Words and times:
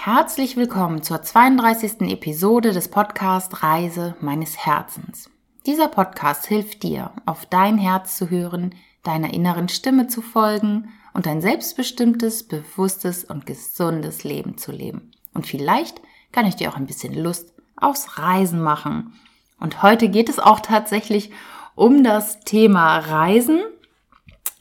Herzlich 0.00 0.56
willkommen 0.56 1.02
zur 1.02 1.22
32. 1.22 2.02
Episode 2.02 2.72
des 2.72 2.86
Podcast 2.88 3.64
Reise 3.64 4.14
meines 4.20 4.56
Herzens. 4.56 5.28
Dieser 5.66 5.88
Podcast 5.88 6.46
hilft 6.46 6.84
dir, 6.84 7.10
auf 7.26 7.46
dein 7.46 7.78
Herz 7.78 8.16
zu 8.16 8.30
hören, 8.30 8.76
deiner 9.02 9.34
inneren 9.34 9.68
Stimme 9.68 10.06
zu 10.06 10.22
folgen 10.22 10.90
und 11.14 11.26
ein 11.26 11.40
selbstbestimmtes, 11.40 12.46
bewusstes 12.46 13.24
und 13.24 13.44
gesundes 13.44 14.22
Leben 14.22 14.56
zu 14.56 14.70
leben. 14.70 15.10
Und 15.34 15.48
vielleicht 15.48 16.00
kann 16.30 16.46
ich 16.46 16.54
dir 16.54 16.70
auch 16.70 16.76
ein 16.76 16.86
bisschen 16.86 17.12
Lust 17.12 17.52
aufs 17.74 18.18
Reisen 18.18 18.62
machen. 18.62 19.14
Und 19.58 19.82
heute 19.82 20.08
geht 20.08 20.28
es 20.28 20.38
auch 20.38 20.60
tatsächlich 20.60 21.32
um 21.74 22.04
das 22.04 22.38
Thema 22.40 22.98
Reisen. 22.98 23.62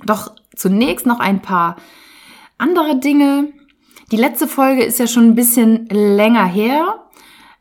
Doch 0.04 0.32
zunächst 0.56 1.06
noch 1.06 1.20
ein 1.20 1.44
paar 1.44 1.78
andere 2.58 3.00
Dinge, 3.00 3.54
die 4.12 4.18
letzte 4.18 4.48
Folge 4.48 4.84
ist 4.84 5.00
ja 5.00 5.08
schon 5.08 5.26
ein 5.26 5.36
bisschen 5.36 5.88
länger 5.90 6.46
her. 6.46 7.04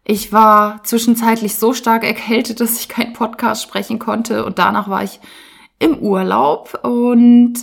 Ich 0.05 0.33
war 0.33 0.85
zwischenzeitlich 0.85 1.57
so 1.57 1.75
stark 1.75 2.05
erkältet, 2.05 2.61
dass 2.61 2.79
ich 2.79 2.89
keinen 2.89 3.13
Podcast 3.13 3.63
sprechen 3.63 3.99
konnte 3.99 4.45
und 4.45 4.59
danach 4.59 4.89
war 4.89 5.03
ich 5.03 5.19
im 5.79 5.99
Urlaub 5.99 6.79
und 6.85 7.55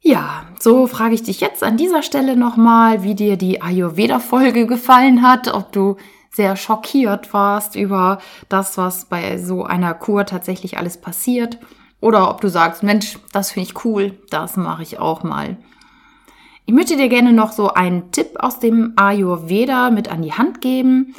ja, 0.00 0.44
so 0.60 0.86
frage 0.86 1.14
ich 1.14 1.22
dich 1.22 1.40
jetzt 1.40 1.64
an 1.64 1.76
dieser 1.76 2.02
Stelle 2.02 2.36
nochmal, 2.36 3.02
wie 3.02 3.14
dir 3.14 3.36
die 3.36 3.62
Ayurveda-Folge 3.62 4.66
gefallen 4.66 5.22
hat, 5.22 5.52
ob 5.52 5.72
du 5.72 5.96
sehr 6.30 6.56
schockiert 6.56 7.32
warst 7.32 7.74
über 7.74 8.18
das, 8.48 8.76
was 8.76 9.06
bei 9.06 9.38
so 9.38 9.64
einer 9.64 9.94
Kur 9.94 10.26
tatsächlich 10.26 10.78
alles 10.78 11.00
passiert 11.00 11.58
oder 12.00 12.30
ob 12.30 12.40
du 12.40 12.48
sagst, 12.48 12.82
Mensch, 12.82 13.18
das 13.32 13.52
finde 13.52 13.70
ich 13.70 13.84
cool, 13.84 14.18
das 14.30 14.56
mache 14.56 14.82
ich 14.82 14.98
auch 14.98 15.22
mal. 15.22 15.56
Ich 16.66 16.72
möchte 16.72 16.96
dir 16.96 17.08
gerne 17.08 17.32
noch 17.32 17.52
so 17.52 17.74
einen 17.74 18.10
Tipp 18.10 18.36
aus 18.38 18.58
dem 18.58 18.94
Ayurveda 18.96 19.90
mit 19.90 20.08
an 20.08 20.22
die 20.22 20.32
Hand 20.32 20.62
geben. 20.62 21.14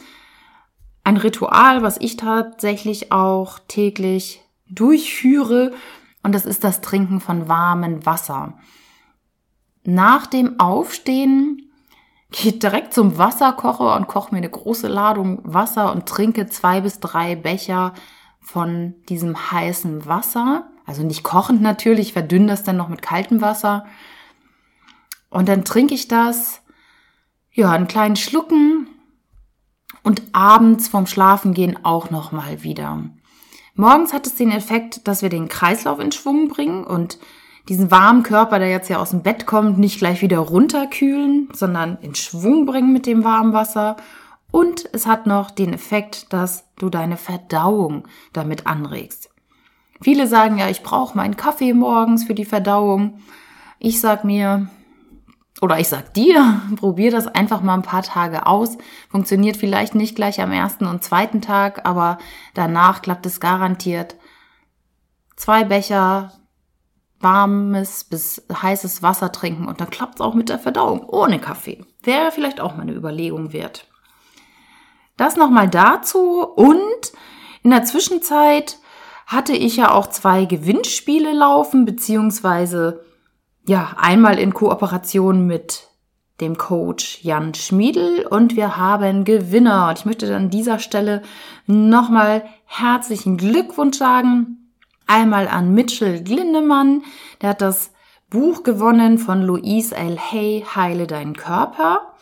Ein 1.03 1.17
Ritual, 1.17 1.83
was 1.83 1.97
ich 2.01 2.17
tatsächlich 2.17 3.11
auch 3.11 3.59
täglich 3.67 4.41
durchführe. 4.67 5.71
Und 6.23 6.33
das 6.33 6.47
ist 6.47 6.63
das 6.63 6.81
Trinken 6.81 7.21
von 7.21 7.47
warmem 7.47 8.07
Wasser. 8.07 8.57
Nach 9.83 10.25
dem 10.25 10.59
Aufstehen 10.59 11.71
geht 12.31 12.63
direkt 12.63 12.95
zum 12.95 13.19
Wasserkocher 13.19 13.95
und 13.95 14.07
koche 14.07 14.33
mir 14.33 14.39
eine 14.39 14.49
große 14.49 14.87
Ladung 14.87 15.41
Wasser 15.43 15.91
und 15.91 16.07
trinke 16.07 16.47
zwei 16.47 16.81
bis 16.81 16.99
drei 16.99 17.35
Becher 17.35 17.93
von 18.41 18.95
diesem 19.09 19.51
heißen 19.51 20.07
Wasser. 20.07 20.71
Also 20.87 21.03
nicht 21.03 21.23
kochend 21.23 21.61
natürlich, 21.61 22.13
verdünne 22.13 22.47
das 22.47 22.63
dann 22.63 22.77
noch 22.77 22.89
mit 22.89 23.03
kaltem 23.03 23.41
Wasser. 23.41 23.85
Und 25.35 25.49
dann 25.49 25.65
trinke 25.65 25.93
ich 25.93 26.07
das, 26.07 26.61
ja, 27.51 27.69
einen 27.69 27.89
kleinen 27.89 28.15
Schlucken 28.15 28.87
und 30.01 30.21
abends 30.31 30.87
vorm 30.87 31.07
Schlafengehen 31.07 31.83
auch 31.83 32.09
nochmal 32.09 32.63
wieder. 32.63 33.03
Morgens 33.73 34.13
hat 34.13 34.25
es 34.27 34.35
den 34.35 34.49
Effekt, 34.49 35.09
dass 35.09 35.23
wir 35.23 35.27
den 35.27 35.49
Kreislauf 35.49 35.99
in 35.99 36.13
Schwung 36.13 36.47
bringen 36.47 36.85
und 36.85 37.19
diesen 37.67 37.91
warmen 37.91 38.23
Körper, 38.23 38.59
der 38.59 38.69
jetzt 38.69 38.89
ja 38.89 38.97
aus 38.97 39.09
dem 39.09 39.23
Bett 39.23 39.45
kommt, 39.45 39.77
nicht 39.77 39.99
gleich 39.99 40.21
wieder 40.21 40.37
runterkühlen, 40.37 41.49
sondern 41.51 41.97
in 41.99 42.15
Schwung 42.15 42.65
bringen 42.65 42.93
mit 42.93 43.05
dem 43.05 43.25
warmen 43.25 43.51
Wasser. 43.51 43.97
Und 44.51 44.87
es 44.93 45.05
hat 45.05 45.27
noch 45.27 45.51
den 45.51 45.73
Effekt, 45.73 46.31
dass 46.31 46.63
du 46.77 46.89
deine 46.89 47.17
Verdauung 47.17 48.07
damit 48.31 48.67
anregst. 48.67 49.29
Viele 49.99 50.27
sagen 50.27 50.57
ja, 50.59 50.69
ich 50.69 50.81
brauche 50.81 51.17
meinen 51.17 51.35
Kaffee 51.35 51.73
morgens 51.73 52.23
für 52.23 52.35
die 52.35 52.45
Verdauung. 52.45 53.19
Ich 53.79 53.99
sag 53.99 54.23
mir, 54.23 54.69
oder 55.61 55.79
ich 55.79 55.87
sag 55.87 56.13
dir, 56.13 56.61
probier 56.75 57.11
das 57.11 57.27
einfach 57.27 57.61
mal 57.61 57.75
ein 57.75 57.81
paar 57.81 58.03
Tage 58.03 58.45
aus. 58.45 58.77
Funktioniert 59.09 59.57
vielleicht 59.57 59.95
nicht 59.95 60.15
gleich 60.15 60.41
am 60.41 60.51
ersten 60.51 60.85
und 60.85 61.03
zweiten 61.03 61.41
Tag, 61.41 61.85
aber 61.85 62.17
danach 62.53 63.01
klappt 63.01 63.25
es 63.25 63.39
garantiert. 63.39 64.15
Zwei 65.35 65.63
Becher 65.63 66.31
warmes 67.19 68.03
bis 68.03 68.45
heißes 68.51 69.01
Wasser 69.01 69.31
trinken 69.31 69.67
und 69.67 69.81
dann 69.81 69.89
klappt 69.89 70.15
es 70.15 70.21
auch 70.21 70.33
mit 70.33 70.49
der 70.49 70.59
Verdauung 70.59 71.07
ohne 71.07 71.39
Kaffee. 71.39 71.83
Wäre 72.03 72.31
vielleicht 72.31 72.59
auch 72.59 72.75
mal 72.75 72.83
eine 72.83 72.93
Überlegung 72.93 73.53
wert. 73.53 73.87
Das 75.17 75.37
nochmal 75.37 75.69
dazu 75.69 76.43
und 76.43 77.13
in 77.63 77.71
der 77.71 77.83
Zwischenzeit 77.83 78.77
hatte 79.25 79.53
ich 79.53 79.77
ja 79.77 79.91
auch 79.91 80.07
zwei 80.07 80.45
Gewinnspiele 80.45 81.33
laufen, 81.33 81.85
beziehungsweise 81.85 83.03
ja, 83.67 83.95
einmal 83.97 84.39
in 84.39 84.53
Kooperation 84.53 85.45
mit 85.45 85.87
dem 86.41 86.57
Coach 86.57 87.23
Jan 87.23 87.53
Schmiedel 87.53 88.25
und 88.29 88.55
wir 88.55 88.77
haben 88.77 89.23
Gewinner. 89.23 89.89
Und 89.89 89.99
ich 89.99 90.05
möchte 90.05 90.35
an 90.35 90.49
dieser 90.49 90.79
Stelle 90.79 91.21
nochmal 91.65 92.43
herzlichen 92.65 93.37
Glückwunsch 93.37 93.97
sagen. 93.97 94.71
Einmal 95.07 95.47
an 95.47 95.73
Mitchell 95.73 96.23
Glindemann, 96.23 97.03
der 97.41 97.49
hat 97.49 97.61
das 97.61 97.91
Buch 98.29 98.63
gewonnen 98.63 99.17
von 99.17 99.43
Louise 99.43 99.95
L. 99.95 100.17
Hay, 100.17 100.65
Heile 100.75 101.07
deinen 101.07 101.35
Körper. 101.35 102.13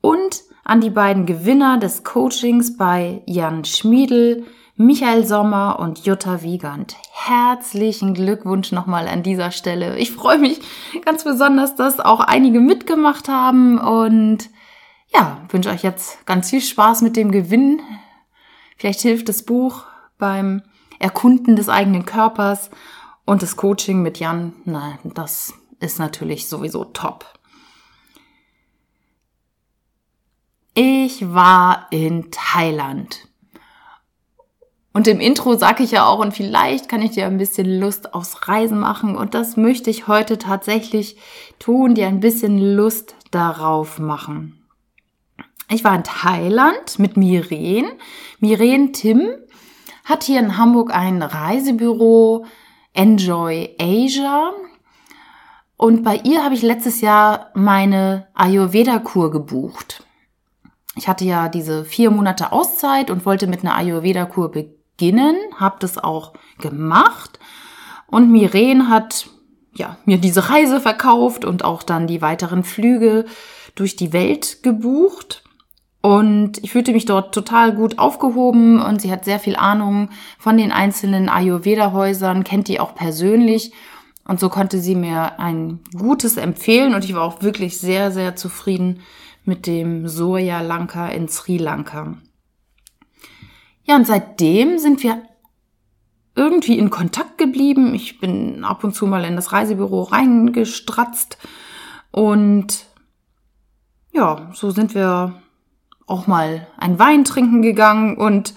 Und 0.00 0.44
an 0.64 0.80
die 0.80 0.90
beiden 0.90 1.26
Gewinner 1.26 1.78
des 1.78 2.04
Coachings 2.04 2.76
bei 2.76 3.22
Jan 3.26 3.64
Schmiedel, 3.64 4.44
Michael 4.78 5.26
Sommer 5.26 5.78
und 5.78 6.04
Jutta 6.04 6.42
Wiegand. 6.42 6.96
Herzlichen 7.10 8.12
Glückwunsch 8.12 8.72
nochmal 8.72 9.08
an 9.08 9.22
dieser 9.22 9.50
Stelle. 9.50 9.96
Ich 9.98 10.12
freue 10.12 10.38
mich 10.38 10.60
ganz 11.02 11.24
besonders, 11.24 11.76
dass 11.76 11.98
auch 11.98 12.20
einige 12.20 12.60
mitgemacht 12.60 13.26
haben 13.28 13.78
und 13.78 14.50
ja, 15.14 15.40
wünsche 15.48 15.70
euch 15.70 15.82
jetzt 15.82 16.26
ganz 16.26 16.50
viel 16.50 16.60
Spaß 16.60 17.00
mit 17.00 17.16
dem 17.16 17.32
Gewinn. 17.32 17.80
Vielleicht 18.76 19.00
hilft 19.00 19.30
das 19.30 19.44
Buch 19.44 19.84
beim 20.18 20.60
Erkunden 20.98 21.56
des 21.56 21.70
eigenen 21.70 22.04
Körpers 22.04 22.68
und 23.24 23.40
das 23.40 23.56
Coaching 23.56 24.02
mit 24.02 24.18
Jan. 24.18 24.52
Na, 24.66 24.98
das 25.04 25.54
ist 25.80 25.98
natürlich 25.98 26.48
sowieso 26.48 26.84
top. 26.84 27.24
Ich 30.74 31.32
war 31.32 31.86
in 31.90 32.30
Thailand. 32.30 33.26
Und 34.96 35.06
im 35.08 35.20
Intro 35.20 35.58
sage 35.58 35.82
ich 35.82 35.90
ja 35.90 36.06
auch, 36.06 36.20
und 36.20 36.32
vielleicht 36.32 36.88
kann 36.88 37.02
ich 37.02 37.10
dir 37.10 37.26
ein 37.26 37.36
bisschen 37.36 37.66
Lust 37.80 38.14
aufs 38.14 38.48
Reisen 38.48 38.78
machen. 38.78 39.14
Und 39.14 39.34
das 39.34 39.58
möchte 39.58 39.90
ich 39.90 40.08
heute 40.08 40.38
tatsächlich 40.38 41.18
tun, 41.58 41.94
dir 41.94 42.06
ein 42.06 42.20
bisschen 42.20 42.58
Lust 42.58 43.14
darauf 43.30 43.98
machen. 43.98 44.66
Ich 45.68 45.84
war 45.84 45.94
in 45.94 46.02
Thailand 46.02 46.98
mit 46.98 47.18
Miren. 47.18 47.84
Miren 48.40 48.94
Tim 48.94 49.28
hat 50.06 50.24
hier 50.24 50.40
in 50.40 50.56
Hamburg 50.56 50.94
ein 50.94 51.20
Reisebüro, 51.20 52.46
Enjoy 52.94 53.76
Asia. 53.78 54.52
Und 55.76 56.04
bei 56.04 56.22
ihr 56.24 56.42
habe 56.42 56.54
ich 56.54 56.62
letztes 56.62 57.02
Jahr 57.02 57.50
meine 57.52 58.28
Ayurveda-Kur 58.32 59.30
gebucht. 59.30 60.06
Ich 60.94 61.06
hatte 61.06 61.26
ja 61.26 61.50
diese 61.50 61.84
vier 61.84 62.10
Monate 62.10 62.50
Auszeit 62.52 63.10
und 63.10 63.26
wollte 63.26 63.46
mit 63.46 63.60
einer 63.60 63.74
Ayurveda-Kur 63.74 64.52
beginnen 64.52 64.75
beginnen, 64.96 65.36
habe 65.58 65.76
das 65.80 65.98
auch 65.98 66.32
gemacht 66.58 67.38
und 68.06 68.30
Miren 68.30 68.88
hat 68.88 69.28
ja, 69.74 69.98
mir 70.04 70.18
diese 70.18 70.48
Reise 70.48 70.80
verkauft 70.80 71.44
und 71.44 71.64
auch 71.64 71.82
dann 71.82 72.06
die 72.06 72.22
weiteren 72.22 72.64
Flüge 72.64 73.26
durch 73.74 73.96
die 73.96 74.12
Welt 74.12 74.62
gebucht. 74.62 75.42
Und 76.00 76.62
ich 76.62 76.70
fühlte 76.70 76.92
mich 76.92 77.04
dort 77.04 77.34
total 77.34 77.74
gut 77.74 77.98
aufgehoben 77.98 78.80
und 78.80 79.02
sie 79.02 79.10
hat 79.10 79.24
sehr 79.24 79.40
viel 79.40 79.56
Ahnung 79.56 80.10
von 80.38 80.56
den 80.56 80.72
einzelnen 80.72 81.28
Ayurveda-Häusern, 81.28 82.44
kennt 82.44 82.68
die 82.68 82.80
auch 82.80 82.94
persönlich. 82.94 83.72
Und 84.26 84.40
so 84.40 84.48
konnte 84.48 84.78
sie 84.78 84.94
mir 84.94 85.38
ein 85.38 85.80
gutes 85.96 86.36
empfehlen 86.36 86.94
und 86.94 87.04
ich 87.04 87.14
war 87.14 87.22
auch 87.22 87.42
wirklich 87.42 87.78
sehr, 87.78 88.10
sehr 88.10 88.34
zufrieden 88.34 89.00
mit 89.44 89.66
dem 89.66 90.08
Soja 90.08 90.60
Lanka 90.60 91.08
in 91.08 91.28
Sri 91.28 91.58
Lanka. 91.58 92.16
Ja, 93.86 93.96
und 93.96 94.06
seitdem 94.06 94.78
sind 94.78 95.02
wir 95.02 95.22
irgendwie 96.34 96.78
in 96.78 96.90
Kontakt 96.90 97.38
geblieben. 97.38 97.94
Ich 97.94 98.20
bin 98.20 98.64
ab 98.64 98.84
und 98.84 98.94
zu 98.94 99.06
mal 99.06 99.24
in 99.24 99.36
das 99.36 99.52
Reisebüro 99.52 100.02
reingestratzt 100.02 101.38
und 102.10 102.86
ja, 104.12 104.50
so 104.54 104.70
sind 104.70 104.94
wir 104.94 105.40
auch 106.06 106.26
mal 106.26 106.66
ein 106.78 106.98
Wein 106.98 107.24
trinken 107.24 107.62
gegangen 107.62 108.16
und 108.16 108.54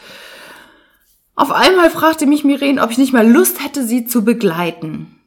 auf 1.35 1.51
einmal 1.51 1.89
fragte 1.89 2.25
mich 2.25 2.43
Miren, 2.43 2.79
ob 2.79 2.91
ich 2.91 2.97
nicht 2.97 3.13
mal 3.13 3.27
Lust 3.27 3.63
hätte, 3.63 3.85
sie 3.85 4.05
zu 4.05 4.25
begleiten. 4.25 5.19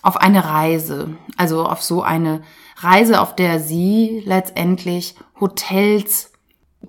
Auf 0.00 0.16
eine 0.16 0.44
Reise. 0.44 1.16
Also 1.36 1.64
auf 1.64 1.82
so 1.82 2.02
eine 2.02 2.42
Reise, 2.78 3.20
auf 3.20 3.36
der 3.36 3.60
sie 3.60 4.22
letztendlich 4.24 5.14
Hotels 5.38 6.31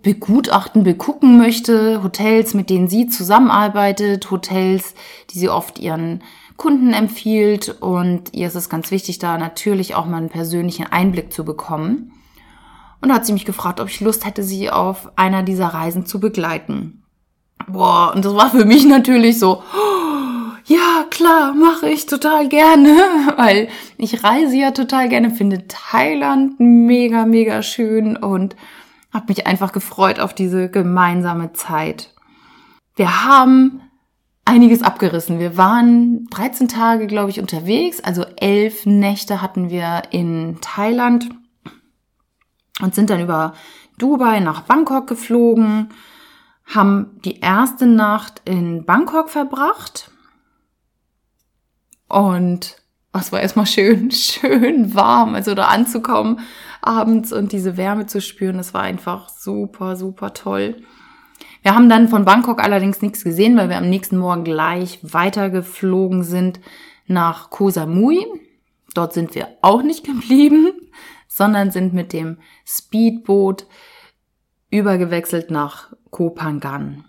begutachten, 0.02 0.84
begucken 0.84 1.38
möchte, 1.38 2.04
Hotels, 2.04 2.54
mit 2.54 2.70
denen 2.70 2.88
sie 2.88 3.08
zusammenarbeitet, 3.08 4.32
Hotels, 4.32 4.96
die 5.30 5.40
sie 5.40 5.50
oft 5.50 5.80
ihren 5.80 6.24
Kunden 6.58 6.94
empfiehlt 6.94 7.82
und 7.82 8.34
ihr 8.34 8.48
ist 8.48 8.56
es 8.56 8.70
ganz 8.70 8.92
wichtig, 8.92 9.20
da 9.20 9.38
natürlich 9.38 9.96
auch 9.96 10.06
mal 10.06 10.18
einen 10.18 10.30
persönlichen 10.30 10.86
Einblick 10.86 11.34
zu 11.34 11.46
bekommen. 11.46 12.12
Und 13.02 13.10
da 13.10 13.16
hat 13.16 13.26
sie 13.26 13.34
mich 13.34 13.46
gefragt, 13.46 13.80
ob 13.80 13.90
ich 13.90 14.02
Lust 14.02 14.26
hätte, 14.26 14.44
sie 14.44 14.70
auf 14.70 15.12
einer 15.18 15.44
dieser 15.44 15.68
Reisen 15.68 16.06
zu 16.06 16.20
begleiten. 16.20 17.04
Boah, 17.68 18.14
und 18.16 18.24
das 18.24 18.36
war 18.36 18.52
für 18.52 18.66
mich 18.66 18.86
natürlich 18.86 19.40
so, 19.40 19.64
ja, 20.66 21.06
klar, 21.10 21.54
mache 21.54 21.90
ich 21.90 22.06
total 22.06 22.48
gerne, 22.48 22.98
weil 23.38 23.68
ich 23.98 24.24
reise 24.24 24.56
ja 24.56 24.72
total 24.72 25.10
gerne, 25.10 25.32
finde 25.32 25.68
Thailand 25.68 26.60
mega, 26.60 27.26
mega 27.26 27.62
schön 27.62 28.16
und 28.16 28.56
habe 29.14 29.26
mich 29.28 29.46
einfach 29.46 29.72
gefreut 29.72 30.20
auf 30.20 30.34
diese 30.34 30.70
gemeinsame 30.70 31.54
Zeit. 31.54 32.14
Wir 32.96 33.26
haben 33.26 33.82
einiges 34.46 34.82
abgerissen. 34.82 35.40
Wir 35.40 35.58
waren 35.58 36.28
13 36.28 36.68
Tage, 36.68 37.08
glaube 37.08 37.30
ich, 37.30 37.40
unterwegs, 37.40 38.02
also 38.02 38.26
elf 38.38 38.86
Nächte 38.86 39.42
hatten 39.42 39.70
wir 39.70 40.04
in 40.12 40.58
Thailand 40.62 41.30
und 42.82 42.96
sind 42.96 43.10
dann 43.10 43.22
über 43.22 43.54
Dubai 43.98 44.40
nach 44.40 44.62
Bangkok 44.62 45.08
geflogen, 45.08 45.90
haben 46.66 47.20
die 47.24 47.40
erste 47.40 47.86
Nacht 47.86 48.42
in 48.46 48.86
Bangkok 48.86 49.30
verbracht 49.30 50.12
und 52.08 52.83
es 53.22 53.32
war 53.32 53.42
erstmal 53.42 53.68
schön, 53.68 54.12
schön 54.12 54.96
warm, 54.96 55.36
also 55.36 55.56
da 55.56 55.66
anzukommen 55.66 56.40
abends 56.82 57.32
und 57.32 57.52
diese 57.52 57.78
Wärme 57.78 58.06
zu 58.06 58.22
spüren, 58.22 58.58
das 58.58 58.74
war 58.74 58.82
einfach 58.82 59.30
super, 59.30 59.96
super 59.96 60.34
toll. 60.34 60.84
Wir 61.62 61.76
haben 61.76 61.88
dann 61.88 62.10
von 62.10 62.26
Bangkok 62.26 62.62
allerdings 62.62 63.02
nichts 63.02 63.24
gesehen, 63.24 63.56
weil 63.56 63.70
wir 63.70 63.78
am 63.78 63.90
nächsten 63.90 64.18
Morgen 64.18 64.44
gleich 64.44 65.00
weitergeflogen 65.02 66.24
sind 66.24 66.60
nach 67.08 67.50
Koh 67.50 67.70
Samui. 67.70 68.26
Dort 68.94 69.14
sind 69.14 69.34
wir 69.34 69.48
auch 69.62 69.82
nicht 69.82 70.04
geblieben, 70.06 70.74
sondern 71.28 71.72
sind 71.72 71.94
mit 71.94 72.12
dem 72.12 72.38
Speedboot 72.66 73.66
übergewechselt 74.70 75.52
nach 75.52 75.94
Koh 76.10 76.36
Phangan. 76.36 77.06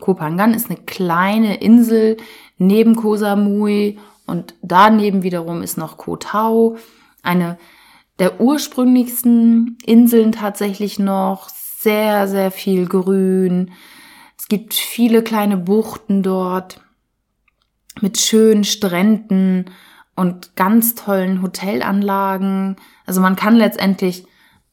Koh 0.00 0.16
Phangan 0.16 0.52
ist 0.52 0.68
eine 0.68 0.80
kleine 0.80 1.60
Insel 1.60 2.16
neben 2.58 2.96
Koh 2.96 3.16
Samui 3.16 3.98
und 4.26 4.54
daneben 4.62 5.22
wiederum 5.22 5.62
ist 5.62 5.78
noch 5.78 5.96
Koh 5.96 6.16
Tao, 6.16 6.76
eine 7.22 7.58
der 8.18 8.40
ursprünglichsten 8.40 9.78
Inseln 9.84 10.32
tatsächlich 10.32 10.98
noch, 10.98 11.48
sehr, 11.48 12.28
sehr 12.28 12.50
viel 12.50 12.86
Grün. 12.86 13.72
Es 14.38 14.48
gibt 14.48 14.74
viele 14.74 15.22
kleine 15.22 15.56
Buchten 15.56 16.22
dort 16.22 16.80
mit 18.00 18.18
schönen 18.18 18.64
Stränden 18.64 19.66
und 20.14 20.56
ganz 20.56 20.94
tollen 20.94 21.42
Hotelanlagen. 21.42 22.76
Also 23.06 23.20
man 23.20 23.36
kann 23.36 23.56
letztendlich 23.56 24.26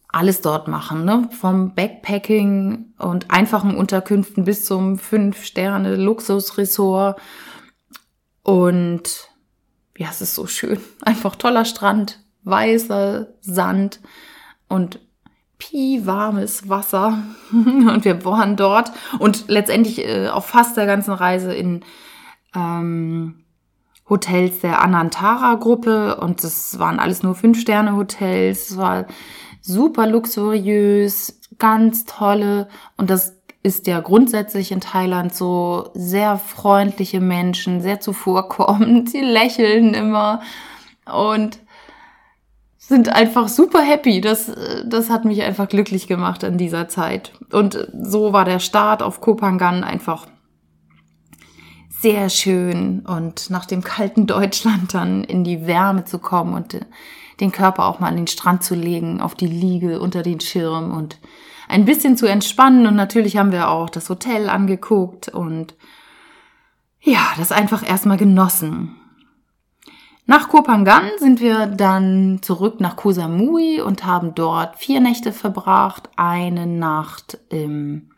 alles 0.07 0.42
dort 0.42 0.68
machen, 0.68 1.06
ne? 1.06 1.30
Vom 1.31 1.75
Backpacking 1.75 2.94
und 2.98 3.31
einfachen 3.31 3.75
Unterkünften 3.75 4.44
bis 4.44 4.66
zum 4.66 4.98
Fünf-Sterne-Luxusresort. 4.98 7.22
Und 8.44 9.29
ja, 10.00 10.07
es 10.10 10.22
ist 10.22 10.34
so 10.34 10.48
schön. 10.48 10.80
Einfach 11.01 11.36
toller 11.36 11.66
Strand, 11.66 12.19
weißer 12.44 13.28
Sand 13.42 14.00
und 14.68 15.00
warmes 16.01 16.69
Wasser. 16.69 17.22
und 17.51 18.06
wir 18.06 18.24
waren 18.24 18.56
dort 18.56 18.94
und 19.19 19.50
letztendlich 19.50 20.00
äh, 20.00 20.30
auf 20.30 20.46
fast 20.46 20.78
der 20.78 20.86
ganzen 20.86 21.12
Reise 21.12 21.54
in 21.54 21.81
ähm, 22.56 23.44
Hotels 24.10 24.62
der 24.62 24.81
Anantara-Gruppe 24.81 26.16
und 26.16 26.44
das 26.44 26.80
waren 26.80 27.00
alles 27.00 27.22
nur 27.22 27.36
Fünf-Sterne-Hotels. 27.36 28.72
Es 28.72 28.78
war 28.78 29.06
super 29.62 30.07
luxuriös, 30.07 31.42
ganz 31.60 32.06
tolle 32.06 32.69
und 32.95 33.10
das 33.10 33.39
ist 33.62 33.88
ja 33.88 34.00
grundsätzlich 34.00 34.72
in 34.72 34.82
Thailand 34.82 35.34
so 35.34 35.90
sehr 35.94 36.38
freundliche 36.38 37.20
Menschen, 37.20 37.82
sehr 37.82 38.00
zuvorkommend, 38.00 39.10
sie 39.12 39.22
lächeln 39.22 39.94
immer 39.94 40.42
und 41.06 41.60
sind 42.78 43.10
einfach 43.10 43.48
super 43.48 43.82
happy. 43.82 44.22
Das, 44.22 44.52
das 44.86 45.10
hat 45.10 45.24
mich 45.26 45.44
einfach 45.44 45.68
glücklich 45.68 46.08
gemacht 46.08 46.44
in 46.44 46.58
dieser 46.58 46.88
Zeit. 46.88 47.34
Und 47.52 47.88
so 47.94 48.34
war 48.34 48.46
der 48.46 48.60
Start 48.60 49.04
auf 49.04 49.22
Kopangan 49.22 49.84
einfach 49.84 50.26
sehr 52.02 52.30
schön 52.30 53.02
und 53.02 53.50
nach 53.50 53.66
dem 53.66 53.84
kalten 53.84 54.26
Deutschland 54.26 54.94
dann 54.94 55.24
in 55.24 55.44
die 55.44 55.68
Wärme 55.68 56.06
zu 56.06 56.18
kommen 56.18 56.54
und 56.54 56.80
den 57.42 57.52
Körper 57.52 57.86
auch 57.86 58.00
mal 58.00 58.08
an 58.08 58.16
den 58.16 58.28
Strand 58.28 58.64
zu 58.64 58.74
legen, 58.74 59.22
auf 59.22 59.36
die 59.36 59.48
Liege 59.48 60.00
unter 60.00 60.24
den 60.24 60.40
Schirm 60.40 60.92
und 60.92 61.20
ein 61.69 61.86
bisschen 61.86 62.18
zu 62.18 62.25
entspannen. 62.25 62.86
Und 62.86 62.95
natürlich 62.95 63.38
haben 63.38 63.54
wir 63.54 63.69
auch 63.69 63.89
das 63.89 64.10
Hotel 64.10 64.50
angeguckt 64.50 65.30
und 65.30 65.75
ja, 67.01 67.31
das 67.38 67.54
einfach 67.54 67.88
erstmal 67.88 68.18
genossen. 68.18 68.95
Nach 70.25 70.50
Kopangan 70.50 71.10
sind 71.18 71.39
wir 71.39 71.66
dann 71.66 72.39
zurück 72.42 72.81
nach 72.81 72.98
Koh 72.98 73.10
und 73.10 74.06
haben 74.06 74.36
dort 74.36 74.75
vier 74.75 75.00
Nächte 75.00 75.31
verbracht. 75.31 76.10
Eine 76.18 76.68
Nacht 76.68 77.39
im 77.50 78.12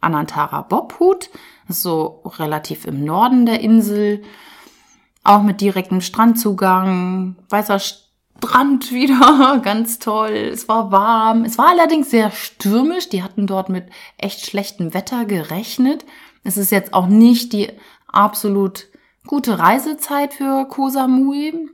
Anantara 0.00 0.62
Bobhut, 0.62 1.30
so 1.68 2.22
relativ 2.38 2.86
im 2.86 3.04
Norden 3.04 3.46
der 3.46 3.60
Insel, 3.60 4.22
auch 5.24 5.42
mit 5.42 5.60
direktem 5.60 6.00
Strandzugang, 6.00 7.36
weißer 7.48 7.80
Strand 8.42 8.90
wieder, 8.90 9.60
ganz 9.62 10.00
toll. 10.00 10.50
Es 10.52 10.68
war 10.68 10.90
warm. 10.90 11.44
Es 11.44 11.58
war 11.58 11.68
allerdings 11.68 12.10
sehr 12.10 12.32
stürmisch. 12.32 13.08
Die 13.08 13.22
hatten 13.22 13.46
dort 13.46 13.68
mit 13.68 13.86
echt 14.18 14.44
schlechtem 14.44 14.94
Wetter 14.94 15.24
gerechnet. 15.26 16.04
Es 16.42 16.56
ist 16.56 16.72
jetzt 16.72 16.92
auch 16.92 17.06
nicht 17.06 17.52
die 17.52 17.70
absolut 18.08 18.88
gute 19.28 19.60
Reisezeit 19.60 20.34
für 20.34 20.66
Koh 20.66 20.88
Samui, 20.88 21.70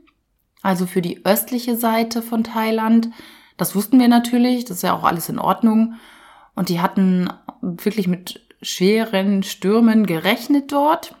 also 0.61 0.85
für 0.85 1.01
die 1.01 1.25
östliche 1.25 1.75
Seite 1.75 2.21
von 2.21 2.43
Thailand. 2.43 3.09
Das 3.57 3.75
wussten 3.75 3.99
wir 3.99 4.07
natürlich. 4.07 4.63
Das 4.65 4.77
ist 4.77 4.83
ja 4.83 4.93
auch 4.93 5.03
alles 5.03 5.27
in 5.27 5.39
Ordnung. 5.39 5.95
Und 6.53 6.69
die 6.69 6.81
hatten 6.81 7.33
wirklich 7.61 8.07
mit 8.07 8.45
schweren 8.61 9.41
Stürmen 9.41 10.05
gerechnet 10.05 10.71
dort. 10.71 11.15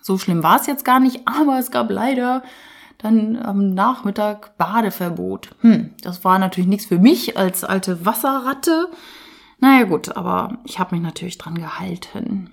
So 0.00 0.16
schlimm 0.16 0.42
war 0.42 0.58
es 0.58 0.66
jetzt 0.66 0.86
gar 0.86 0.98
nicht, 0.98 1.22
aber 1.26 1.58
es 1.58 1.70
gab 1.70 1.90
leider 1.90 2.42
dann 3.04 3.36
am 3.36 3.74
Nachmittag 3.74 4.56
Badeverbot. 4.56 5.50
Hm, 5.60 5.90
das 6.02 6.24
war 6.24 6.38
natürlich 6.38 6.68
nichts 6.68 6.86
für 6.86 6.98
mich 6.98 7.36
als 7.36 7.62
alte 7.62 8.06
Wasserratte. 8.06 8.88
Naja 9.58 9.84
gut, 9.84 10.16
aber 10.16 10.56
ich 10.64 10.78
habe 10.78 10.94
mich 10.94 11.04
natürlich 11.04 11.36
dran 11.38 11.56
gehalten. 11.56 12.50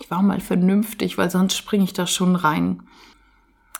Ich 0.00 0.10
war 0.10 0.22
mal 0.22 0.40
vernünftig, 0.40 1.16
weil 1.16 1.30
sonst 1.30 1.56
springe 1.56 1.84
ich 1.84 1.94
da 1.94 2.06
schon 2.06 2.36
rein. 2.36 2.82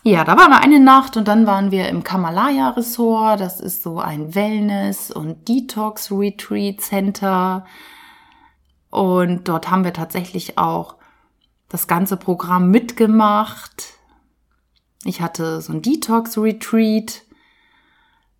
Ja, 0.03 0.23
da 0.23 0.37
waren 0.37 0.51
wir 0.51 0.61
eine 0.61 0.79
Nacht 0.79 1.17
und 1.17 1.27
dann 1.27 1.47
waren 1.47 1.71
wir 1.71 1.89
im 1.89 2.03
Kamalaya 2.03 2.69
Resort. 2.69 3.39
Das 3.39 3.59
ist 3.59 3.83
so 3.83 3.99
ein 3.99 4.33
Wellness- 4.35 5.11
und 5.11 5.47
Detox-Retreat-Center. 5.47 7.65
Und 8.91 9.47
dort 9.47 9.71
haben 9.71 9.83
wir 9.83 9.93
tatsächlich 9.93 10.57
auch 10.57 10.95
das 11.69 11.87
ganze 11.87 12.17
Programm 12.17 12.69
mitgemacht. 12.69 13.94
Ich 15.05 15.21
hatte 15.21 15.61
so 15.61 15.71
ein 15.71 15.81
Detox-Retreat 15.81 17.21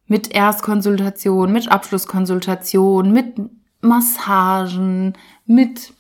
mit 0.08 0.32
Erstkonsultation, 0.32 1.52
mit 1.52 1.72
Abschlusskonsultation, 1.72 3.12
mit 3.12 3.36
Massagen, 3.82 5.14
mit 5.46 5.94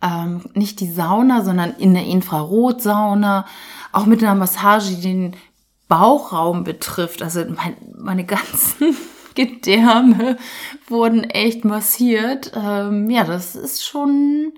ähm, 0.00 0.42
nicht 0.54 0.80
die 0.80 0.92
Sauna, 0.92 1.42
sondern 1.42 1.74
in 1.76 1.94
der 1.94 2.04
Infrarotsauna, 2.04 3.46
auch 3.90 4.06
mit 4.06 4.22
einer 4.22 4.34
Massage, 4.34 4.94
die 4.94 5.00
den 5.00 5.36
Bauchraum 5.88 6.62
betrifft. 6.62 7.22
Also 7.22 7.44
mein, 7.46 7.76
meine 7.96 8.24
ganzen 8.24 8.96
Gedärme 9.34 10.36
wurden 10.86 11.24
echt 11.24 11.64
massiert. 11.64 12.52
Ähm, 12.54 13.10
ja, 13.10 13.24
das 13.24 13.56
ist 13.56 13.84
schon 13.84 14.52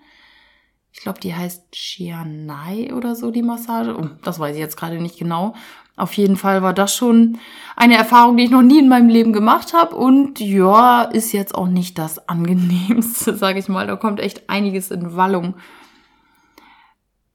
glaube, 1.07 1.21
die 1.21 1.37
heißt 1.37 1.71
Chianai 1.71 2.93
oder 2.93 3.15
so, 3.15 3.31
die 3.31 3.43
Massage. 3.43 3.97
Oh, 3.97 4.09
das 4.25 4.41
weiß 4.41 4.57
ich 4.57 4.61
jetzt 4.61 4.77
gerade 4.77 5.01
nicht 5.01 5.21
genau. 5.21 5.55
Auf 5.95 6.15
jeden 6.15 6.37
Fall 6.37 6.63
war 6.63 6.73
das 6.73 6.97
schon 6.97 7.39
eine 7.77 7.97
Erfahrung, 7.97 8.37
die 8.37 8.43
ich 8.43 8.51
noch 8.51 8.63
nie 8.63 8.81
in 8.81 8.89
meinem 8.89 9.09
Leben 9.09 9.33
gemacht 9.33 9.73
habe. 9.73 9.95
Und 9.95 10.41
ja, 10.41 11.03
ist 11.03 11.31
jetzt 11.31 11.55
auch 11.55 11.69
nicht 11.69 11.97
das 11.97 12.19
angenehmste, 12.29 13.37
sage 13.37 13.61
ich 13.61 13.69
mal. 13.69 13.87
Da 13.87 13.95
kommt 13.95 14.19
echt 14.19 14.51
einiges 14.51 14.91
in 14.91 15.15
Wallung 15.15 15.55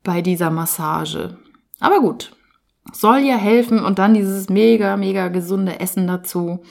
bei 0.03 0.21
dieser 0.21 0.49
Massage. 0.49 1.37
Aber 1.79 2.01
gut, 2.01 2.35
soll 2.91 3.19
ja 3.19 3.37
helfen. 3.37 3.79
Und 3.79 3.99
dann 3.99 4.15
dieses 4.15 4.49
mega, 4.49 4.97
mega 4.97 5.29
gesunde 5.29 5.79
Essen 5.79 6.07
dazu. 6.07 6.61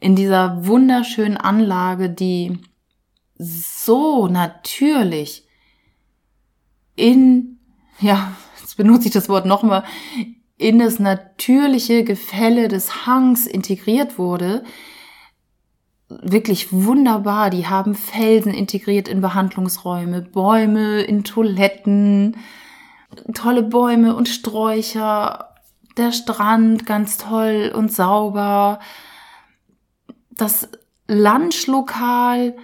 In 0.00 0.16
dieser 0.16 0.66
wunderschönen 0.66 1.36
Anlage, 1.36 2.10
die 2.10 2.58
so 3.36 4.26
natürlich 4.26 5.47
in, 6.98 7.58
ja, 8.00 8.32
jetzt 8.60 8.76
benutze 8.76 9.08
ich 9.08 9.14
das 9.14 9.28
Wort 9.28 9.46
nochmal, 9.46 9.84
in 10.56 10.80
das 10.80 10.98
natürliche 10.98 12.02
Gefälle 12.04 12.68
des 12.68 13.06
Hangs 13.06 13.46
integriert 13.46 14.18
wurde. 14.18 14.64
wirklich 16.08 16.72
wunderbar. 16.72 17.50
Die 17.50 17.66
haben 17.66 17.94
Felsen 17.94 18.54
integriert 18.54 19.08
in 19.08 19.20
Behandlungsräume, 19.20 20.22
Bäume 20.22 21.02
in 21.02 21.22
Toiletten, 21.22 22.38
tolle 23.34 23.62
Bäume 23.62 24.16
und 24.16 24.28
Sträucher, 24.28 25.54
der 25.98 26.12
Strand 26.12 26.86
ganz 26.86 27.18
toll 27.18 27.72
und 27.74 27.92
sauber. 27.92 28.80
Das 30.30 30.68
Lunchlokal 31.08 32.54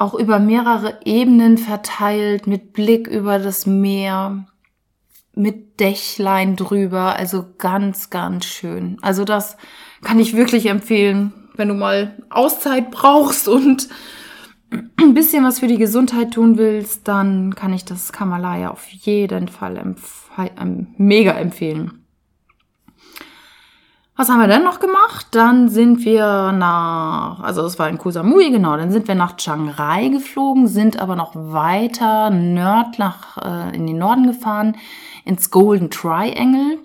auch 0.00 0.14
über 0.14 0.38
mehrere 0.38 0.98
Ebenen 1.04 1.58
verteilt 1.58 2.46
mit 2.46 2.72
Blick 2.72 3.06
über 3.06 3.38
das 3.38 3.66
Meer, 3.66 4.46
mit 5.34 5.78
Dächlein 5.78 6.56
drüber, 6.56 7.16
also 7.16 7.46
ganz, 7.58 8.10
ganz 8.10 8.44
schön. 8.46 8.96
Also 9.02 9.24
das 9.24 9.56
kann 10.02 10.18
ich 10.18 10.36
wirklich 10.36 10.66
empfehlen 10.66 11.32
wenn 11.60 11.68
du 11.68 11.74
mal 11.74 12.14
Auszeit 12.30 12.90
brauchst 12.90 13.46
und 13.46 13.88
ein 14.96 15.14
bisschen 15.14 15.44
was 15.44 15.60
für 15.60 15.66
die 15.66 15.76
Gesundheit 15.76 16.32
tun 16.32 16.56
willst, 16.56 17.06
dann 17.06 17.54
kann 17.54 17.72
ich 17.72 17.84
das 17.84 18.12
Kamalaya 18.12 18.70
auf 18.70 18.88
jeden 18.88 19.46
Fall 19.46 19.76
empf 19.76 20.30
mega 20.96 21.32
empfehlen. 21.32 21.99
Was 24.20 24.28
haben 24.28 24.40
wir 24.40 24.48
denn 24.48 24.64
noch 24.64 24.80
gemacht? 24.80 25.28
Dann 25.30 25.70
sind 25.70 26.04
wir 26.04 26.52
nach, 26.52 27.40
also 27.40 27.64
es 27.64 27.78
war 27.78 27.88
in 27.88 27.96
Koh 27.96 28.10
Samui, 28.10 28.50
genau, 28.50 28.76
dann 28.76 28.90
sind 28.92 29.08
wir 29.08 29.14
nach 29.14 29.36
Chiang 29.36 29.70
Rai 29.70 30.08
geflogen, 30.08 30.68
sind 30.68 31.00
aber 31.00 31.16
noch 31.16 31.32
weiter 31.34 32.28
nord 32.28 32.98
nach, 32.98 33.38
äh, 33.38 33.74
in 33.74 33.86
den 33.86 33.96
Norden 33.96 34.26
gefahren, 34.26 34.76
ins 35.24 35.50
Golden 35.50 35.88
Triangle. 35.88 36.76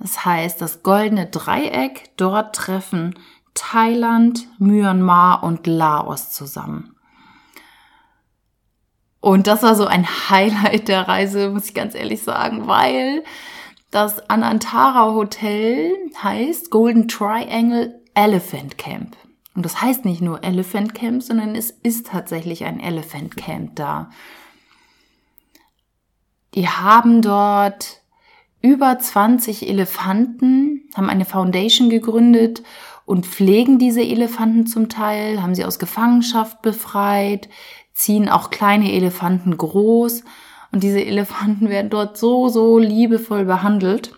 Das 0.00 0.24
heißt, 0.24 0.60
das 0.60 0.82
goldene 0.82 1.26
Dreieck, 1.26 2.10
dort 2.16 2.56
treffen 2.56 3.14
Thailand, 3.54 4.48
Myanmar 4.58 5.44
und 5.44 5.68
Laos 5.68 6.32
zusammen. 6.32 6.96
Und 9.20 9.46
das 9.46 9.62
war 9.62 9.76
so 9.76 9.86
ein 9.86 10.04
Highlight 10.30 10.88
der 10.88 11.06
Reise, 11.06 11.48
muss 11.48 11.66
ich 11.66 11.74
ganz 11.74 11.94
ehrlich 11.94 12.24
sagen, 12.24 12.66
weil 12.66 13.22
das 13.96 14.28
Anantara 14.28 15.14
Hotel 15.14 15.90
heißt 16.22 16.70
Golden 16.70 17.08
Triangle 17.08 17.98
Elephant 18.12 18.76
Camp. 18.76 19.16
Und 19.54 19.64
das 19.64 19.80
heißt 19.80 20.04
nicht 20.04 20.20
nur 20.20 20.44
Elephant 20.44 20.94
Camp, 20.94 21.22
sondern 21.22 21.54
es 21.54 21.70
ist 21.70 22.08
tatsächlich 22.08 22.66
ein 22.66 22.78
Elephant 22.78 23.38
Camp 23.38 23.74
da. 23.74 24.10
Die 26.54 26.68
haben 26.68 27.22
dort 27.22 28.02
über 28.60 28.98
20 28.98 29.66
Elefanten, 29.66 30.90
haben 30.94 31.08
eine 31.08 31.24
Foundation 31.24 31.88
gegründet 31.88 32.62
und 33.06 33.24
pflegen 33.24 33.78
diese 33.78 34.02
Elefanten 34.02 34.66
zum 34.66 34.90
Teil, 34.90 35.42
haben 35.42 35.54
sie 35.54 35.64
aus 35.64 35.78
Gefangenschaft 35.78 36.60
befreit, 36.60 37.48
ziehen 37.94 38.28
auch 38.28 38.50
kleine 38.50 38.92
Elefanten 38.92 39.56
groß 39.56 40.22
und 40.72 40.82
diese 40.82 41.04
Elefanten 41.04 41.68
werden 41.68 41.90
dort 41.90 42.16
so, 42.16 42.48
so 42.48 42.78
liebevoll 42.78 43.44
behandelt. 43.44 44.12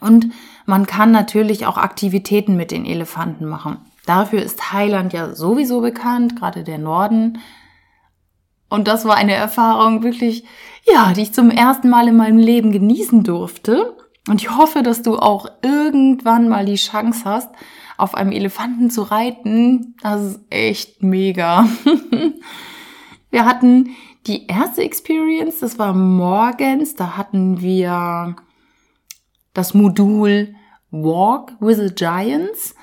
Und 0.00 0.32
man 0.66 0.86
kann 0.86 1.10
natürlich 1.10 1.66
auch 1.66 1.76
Aktivitäten 1.76 2.56
mit 2.56 2.70
den 2.70 2.84
Elefanten 2.84 3.46
machen. 3.46 3.78
Dafür 4.06 4.42
ist 4.42 4.58
Thailand 4.58 5.12
ja 5.12 5.34
sowieso 5.34 5.80
bekannt, 5.80 6.36
gerade 6.36 6.64
der 6.64 6.78
Norden. 6.78 7.38
Und 8.68 8.88
das 8.88 9.04
war 9.04 9.16
eine 9.16 9.34
Erfahrung 9.34 10.02
wirklich, 10.02 10.44
ja, 10.84 11.12
die 11.12 11.22
ich 11.22 11.32
zum 11.32 11.50
ersten 11.50 11.88
Mal 11.88 12.08
in 12.08 12.16
meinem 12.16 12.38
Leben 12.38 12.72
genießen 12.72 13.24
durfte. 13.24 13.96
Und 14.28 14.42
ich 14.42 14.56
hoffe, 14.56 14.82
dass 14.82 15.02
du 15.02 15.16
auch 15.16 15.50
irgendwann 15.62 16.48
mal 16.48 16.66
die 16.66 16.76
Chance 16.76 17.22
hast, 17.24 17.50
auf 17.96 18.14
einem 18.14 18.32
Elefanten 18.32 18.90
zu 18.90 19.02
reiten. 19.02 19.94
Das 20.02 20.22
ist 20.22 20.40
echt 20.50 21.02
mega. 21.02 21.66
wir 23.30 23.44
hatten 23.44 23.90
die 24.28 24.46
erste 24.46 24.82
Experience, 24.82 25.60
das 25.60 25.78
war 25.78 25.94
morgens, 25.94 26.94
da 26.94 27.16
hatten 27.16 27.60
wir 27.60 28.36
das 29.54 29.74
Modul 29.74 30.54
Walk 30.90 31.52
with 31.60 31.78
the 31.78 31.94
Giants 31.94 32.74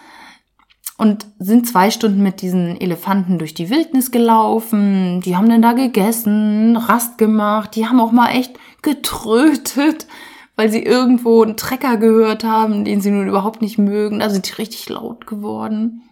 und 0.97 1.27
sind 1.39 1.67
zwei 1.67 1.91
Stunden 1.91 2.21
mit 2.21 2.41
diesen 2.41 2.79
Elefanten 2.79 3.37
durch 3.37 3.53
die 3.53 3.69
Wildnis 3.69 4.11
gelaufen. 4.11 5.21
Die 5.21 5.35
haben 5.35 5.49
dann 5.49 5.61
da 5.61 5.73
gegessen, 5.73 6.77
Rast 6.77 7.17
gemacht, 7.17 7.75
die 7.75 7.87
haben 7.87 7.99
auch 7.99 8.11
mal 8.11 8.31
echt 8.31 8.57
getrötet 8.81 10.07
weil 10.55 10.69
sie 10.71 10.83
irgendwo 10.83 11.43
einen 11.43 11.57
Trecker 11.57 11.97
gehört 11.97 12.43
haben, 12.43 12.85
den 12.85 13.01
sie 13.01 13.11
nun 13.11 13.27
überhaupt 13.27 13.61
nicht 13.61 13.77
mögen. 13.77 14.19
Da 14.19 14.29
sind 14.29 14.47
die 14.47 14.53
richtig 14.53 14.87
laut 14.89 15.27
geworden. 15.27 16.03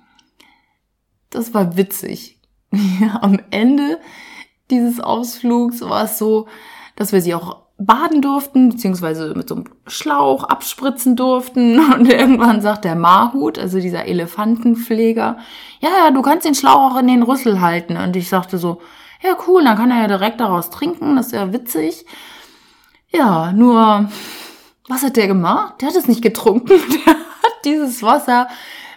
Das 1.30 1.54
war 1.54 1.78
witzig. 1.78 2.40
Ja, 3.00 3.20
am 3.22 3.40
Ende 3.52 4.00
dieses 4.70 5.00
Ausflugs 5.00 5.82
war 5.82 6.05
es 6.05 6.17
so, 6.17 6.48
dass 6.96 7.12
wir 7.12 7.22
sie 7.22 7.34
auch 7.34 7.63
baden 7.77 8.22
durften, 8.22 8.70
beziehungsweise 8.70 9.34
mit 9.36 9.50
so 9.50 9.55
einem 9.55 9.65
Schlauch 9.88 10.43
abspritzen 10.43 11.15
durften. 11.15 11.79
Und 11.93 12.08
irgendwann 12.08 12.62
sagt 12.62 12.86
der 12.86 12.96
Mahut, 12.96 13.60
also 13.60 13.79
dieser 13.79 14.05
Elefantenpfleger, 14.05 15.38
ja, 15.79 15.89
ja, 15.89 16.12
du 16.12 16.22
kannst 16.22 16.46
den 16.46 16.55
Schlauch 16.55 16.93
auch 16.93 17.00
in 17.00 17.08
den 17.08 17.24
Rüssel 17.24 17.62
halten. 17.62 17.98
Und 17.98 18.15
ich 18.15 18.29
sagte 18.29 18.58
so, 18.58 18.82
ja, 19.22 19.36
cool, 19.48 19.63
dann 19.63 19.77
kann 19.77 19.91
er 19.91 20.01
ja 20.01 20.08
direkt 20.08 20.39
daraus 20.39 20.70
trinken, 20.70 21.15
das 21.15 21.27
ist 21.27 21.32
ja 21.34 21.53
witzig. 21.53 22.05
Ja, 23.10 23.51
nur, 23.53 24.10
was 24.88 25.03
hat 25.03 25.17
der 25.17 25.27
gemacht? 25.27 25.82
Der 25.82 25.89
hat 25.89 25.96
es 25.96 26.08
nicht 26.08 26.22
getrunken. 26.22 26.79
Der 27.05 27.13
hat 27.13 27.65
dieses 27.65 28.01
Wasser 28.01 28.48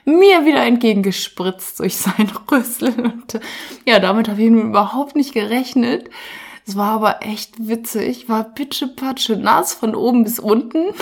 mir 0.07 0.47
wieder 0.47 0.65
entgegengespritzt 0.65 1.81
durch 1.81 1.97
sein 1.99 2.33
Rüssel. 2.51 2.95
Und 2.99 3.39
ja, 3.85 3.99
damit 3.99 4.29
habe 4.29 4.43
ich 4.43 4.51
nun 4.51 4.69
überhaupt 4.69 5.17
nicht 5.17 5.35
gerechnet. 5.35 6.09
Es 6.67 6.77
war 6.77 6.93
aber 6.93 7.23
echt 7.23 7.69
witzig. 7.69 8.29
War 8.29 8.45
pitschepatsche 8.45 9.37
nass 9.37 9.75
von 9.75 9.95
oben 9.95 10.25
bis 10.25 10.39
unten. 10.39 10.95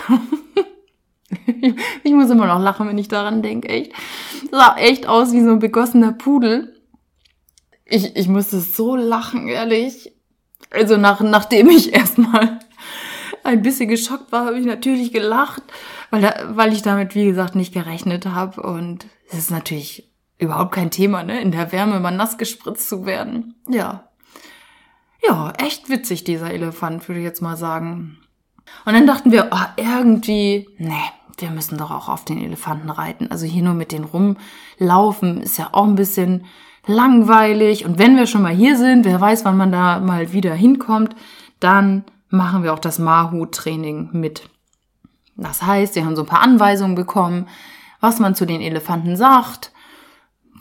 ich 2.03 2.13
muss 2.13 2.31
immer 2.31 2.47
noch 2.47 2.61
lachen, 2.61 2.89
wenn 2.89 2.99
ich 2.99 3.09
daran 3.09 3.43
denke, 3.43 3.69
echt. 3.69 3.93
Sah 4.51 4.77
echt 4.77 5.07
aus 5.07 5.33
wie 5.33 5.43
so 5.43 5.51
ein 5.51 5.59
begossener 5.59 6.13
Pudel. 6.13 6.75
Ich, 7.87 8.17
ich 8.17 8.29
musste 8.29 8.61
so 8.61 8.97
lachen, 8.97 9.49
ehrlich. 9.49 10.13
Also 10.71 10.97
nach, 10.97 11.21
nachdem 11.21 11.69
ich 11.69 11.93
erstmal 11.95 12.59
ein 13.43 13.63
bisschen 13.63 13.89
geschockt 13.89 14.33
war, 14.33 14.47
habe 14.47 14.59
ich 14.59 14.67
natürlich 14.67 15.13
gelacht, 15.13 15.63
weil, 16.15 16.23
da, 16.23 16.35
weil 16.57 16.73
ich 16.73 16.83
damit, 16.83 17.15
wie 17.15 17.27
gesagt, 17.27 17.57
nicht 17.57 17.75
gerechnet 17.75 18.27
habe. 18.27 18.63
Und 18.63 19.07
es 19.31 19.39
ist 19.39 19.51
natürlich 19.51 20.13
überhaupt 20.39 20.73
kein 20.73 20.91
Thema, 20.91 21.25
ne? 21.25 21.41
In 21.41 21.51
der 21.51 21.73
Wärme 21.73 21.99
mal 21.99 22.13
nass 22.13 22.39
gespritzt 22.39 22.89
zu 22.89 23.05
werden. 23.05 23.55
Ja. 23.69 24.09
Ja, 25.27 25.53
echt 25.59 25.89
witzig, 25.89 26.23
dieser 26.25 26.53
Elefant, 26.53 27.09
würde 27.09 27.21
ich 27.21 27.25
jetzt 27.25 27.43
mal 27.43 27.57
sagen. 27.57 28.19
Und 28.85 28.95
dann 28.95 29.07
dachten 29.07 29.33
wir, 29.33 29.49
oh, 29.51 29.65
irgendwie, 29.77 30.69
nee, 30.79 30.93
wir 31.39 31.51
müssen 31.51 31.79
doch 31.79 31.91
auch 31.91 32.09
auf 32.09 32.25
den 32.25 32.43
Elefanten 32.43 32.91
reiten. 32.91 33.31
Also 33.31 33.47
hier 33.47 33.63
nur 33.63 33.75
mit 33.75 33.91
den 33.91 34.05
rumlaufen 34.05 35.41
ist 35.41 35.59
ja 35.59 35.71
auch 35.73 35.85
ein 35.85 35.97
bisschen 35.97 36.45
langweilig. 36.87 37.85
Und 37.85 37.99
wenn 37.99 38.17
wir 38.17 38.27
schon 38.27 38.43
mal 38.43 38.55
hier 38.55 38.77
sind, 38.77 39.05
wer 39.05 39.21
weiß, 39.21 39.45
wann 39.45 39.57
man 39.57 39.73
da 39.73 39.99
mal 39.99 40.33
wieder 40.33 40.55
hinkommt, 40.55 41.17
dann 41.59 42.05
machen 42.29 42.63
wir 42.63 42.73
auch 42.73 42.79
das 42.79 42.99
Mahu-Training 42.99 44.11
mit. 44.13 44.49
Das 45.37 45.63
heißt, 45.63 45.95
wir 45.95 46.05
haben 46.05 46.17
so 46.17 46.23
ein 46.23 46.29
paar 46.29 46.43
Anweisungen 46.43 46.95
bekommen, 46.95 47.49
was 48.01 48.19
man 48.19 48.35
zu 48.35 48.47
den 48.47 48.61
Elefanten 48.61 49.17
sagt, 49.17 49.73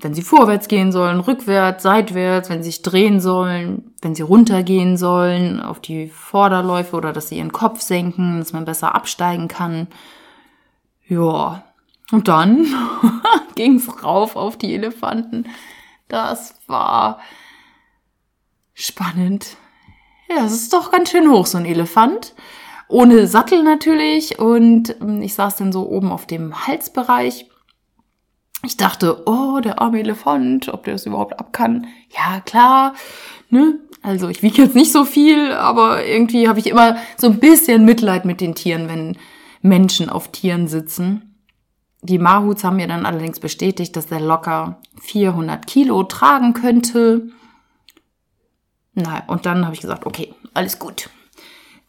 wenn 0.01 0.13
sie 0.13 0.21
vorwärts 0.21 0.67
gehen 0.67 0.91
sollen, 0.91 1.19
rückwärts, 1.19 1.83
seitwärts, 1.83 2.49
wenn 2.49 2.63
sie 2.63 2.71
sich 2.71 2.81
drehen 2.81 3.19
sollen, 3.19 3.93
wenn 4.01 4.15
sie 4.15 4.21
runtergehen 4.21 4.97
sollen 4.97 5.61
auf 5.61 5.79
die 5.79 6.07
Vorderläufe 6.07 6.95
oder 6.95 7.13
dass 7.13 7.29
sie 7.29 7.37
ihren 7.37 7.51
Kopf 7.51 7.81
senken, 7.81 8.39
dass 8.39 8.53
man 8.53 8.65
besser 8.65 8.95
absteigen 8.95 9.47
kann. 9.47 9.87
Ja, 11.07 11.63
und 12.11 12.27
dann 12.27 12.67
ging's 13.55 14.03
rauf 14.03 14.35
auf 14.35 14.57
die 14.57 14.73
Elefanten. 14.73 15.45
Das 16.07 16.55
war 16.67 17.19
spannend. 18.73 19.57
Ja, 20.29 20.45
es 20.45 20.53
ist 20.53 20.73
doch 20.73 20.91
ganz 20.91 21.11
schön 21.11 21.29
hoch, 21.29 21.45
so 21.45 21.57
ein 21.57 21.65
Elefant. 21.65 22.33
Ohne 22.87 23.27
Sattel 23.27 23.63
natürlich. 23.63 24.39
Und 24.39 24.95
ähm, 25.01 25.21
ich 25.21 25.33
saß 25.33 25.57
dann 25.57 25.71
so 25.71 25.87
oben 25.87 26.11
auf 26.11 26.25
dem 26.25 26.67
Halsbereich. 26.67 27.47
Ich 28.65 28.77
dachte, 28.77 29.23
oh, 29.27 29.59
der 29.59 29.81
arme 29.81 29.99
Elefant, 29.99 30.69
ob 30.69 30.85
der 30.85 30.93
das 30.93 31.05
überhaupt 31.05 31.39
ab 31.39 31.51
kann. 31.51 31.87
Ja, 32.09 32.39
klar. 32.39 32.93
Ne? 33.49 33.79
Also 34.01 34.29
ich 34.29 34.41
wiege 34.41 34.63
jetzt 34.63 34.75
nicht 34.75 34.91
so 34.91 35.05
viel, 35.05 35.51
aber 35.51 36.05
irgendwie 36.05 36.47
habe 36.47 36.59
ich 36.59 36.67
immer 36.67 36.97
so 37.17 37.27
ein 37.27 37.39
bisschen 37.39 37.85
Mitleid 37.85 38.25
mit 38.25 38.41
den 38.41 38.55
Tieren, 38.55 38.87
wenn 38.87 39.17
Menschen 39.61 40.09
auf 40.09 40.29
Tieren 40.29 40.67
sitzen. 40.67 41.33
Die 42.01 42.19
Mahuts 42.19 42.65
haben 42.65 42.75
mir 42.75 42.87
dann 42.87 43.05
allerdings 43.05 43.39
bestätigt, 43.39 43.95
dass 43.95 44.07
der 44.07 44.19
locker 44.19 44.81
400 45.01 45.65
Kilo 45.65 46.03
tragen 46.03 46.53
könnte. 46.53 47.29
Na, 48.93 49.23
und 49.27 49.45
dann 49.45 49.63
habe 49.63 49.73
ich 49.73 49.81
gesagt, 49.81 50.05
okay, 50.05 50.33
alles 50.53 50.79
gut. 50.79 51.09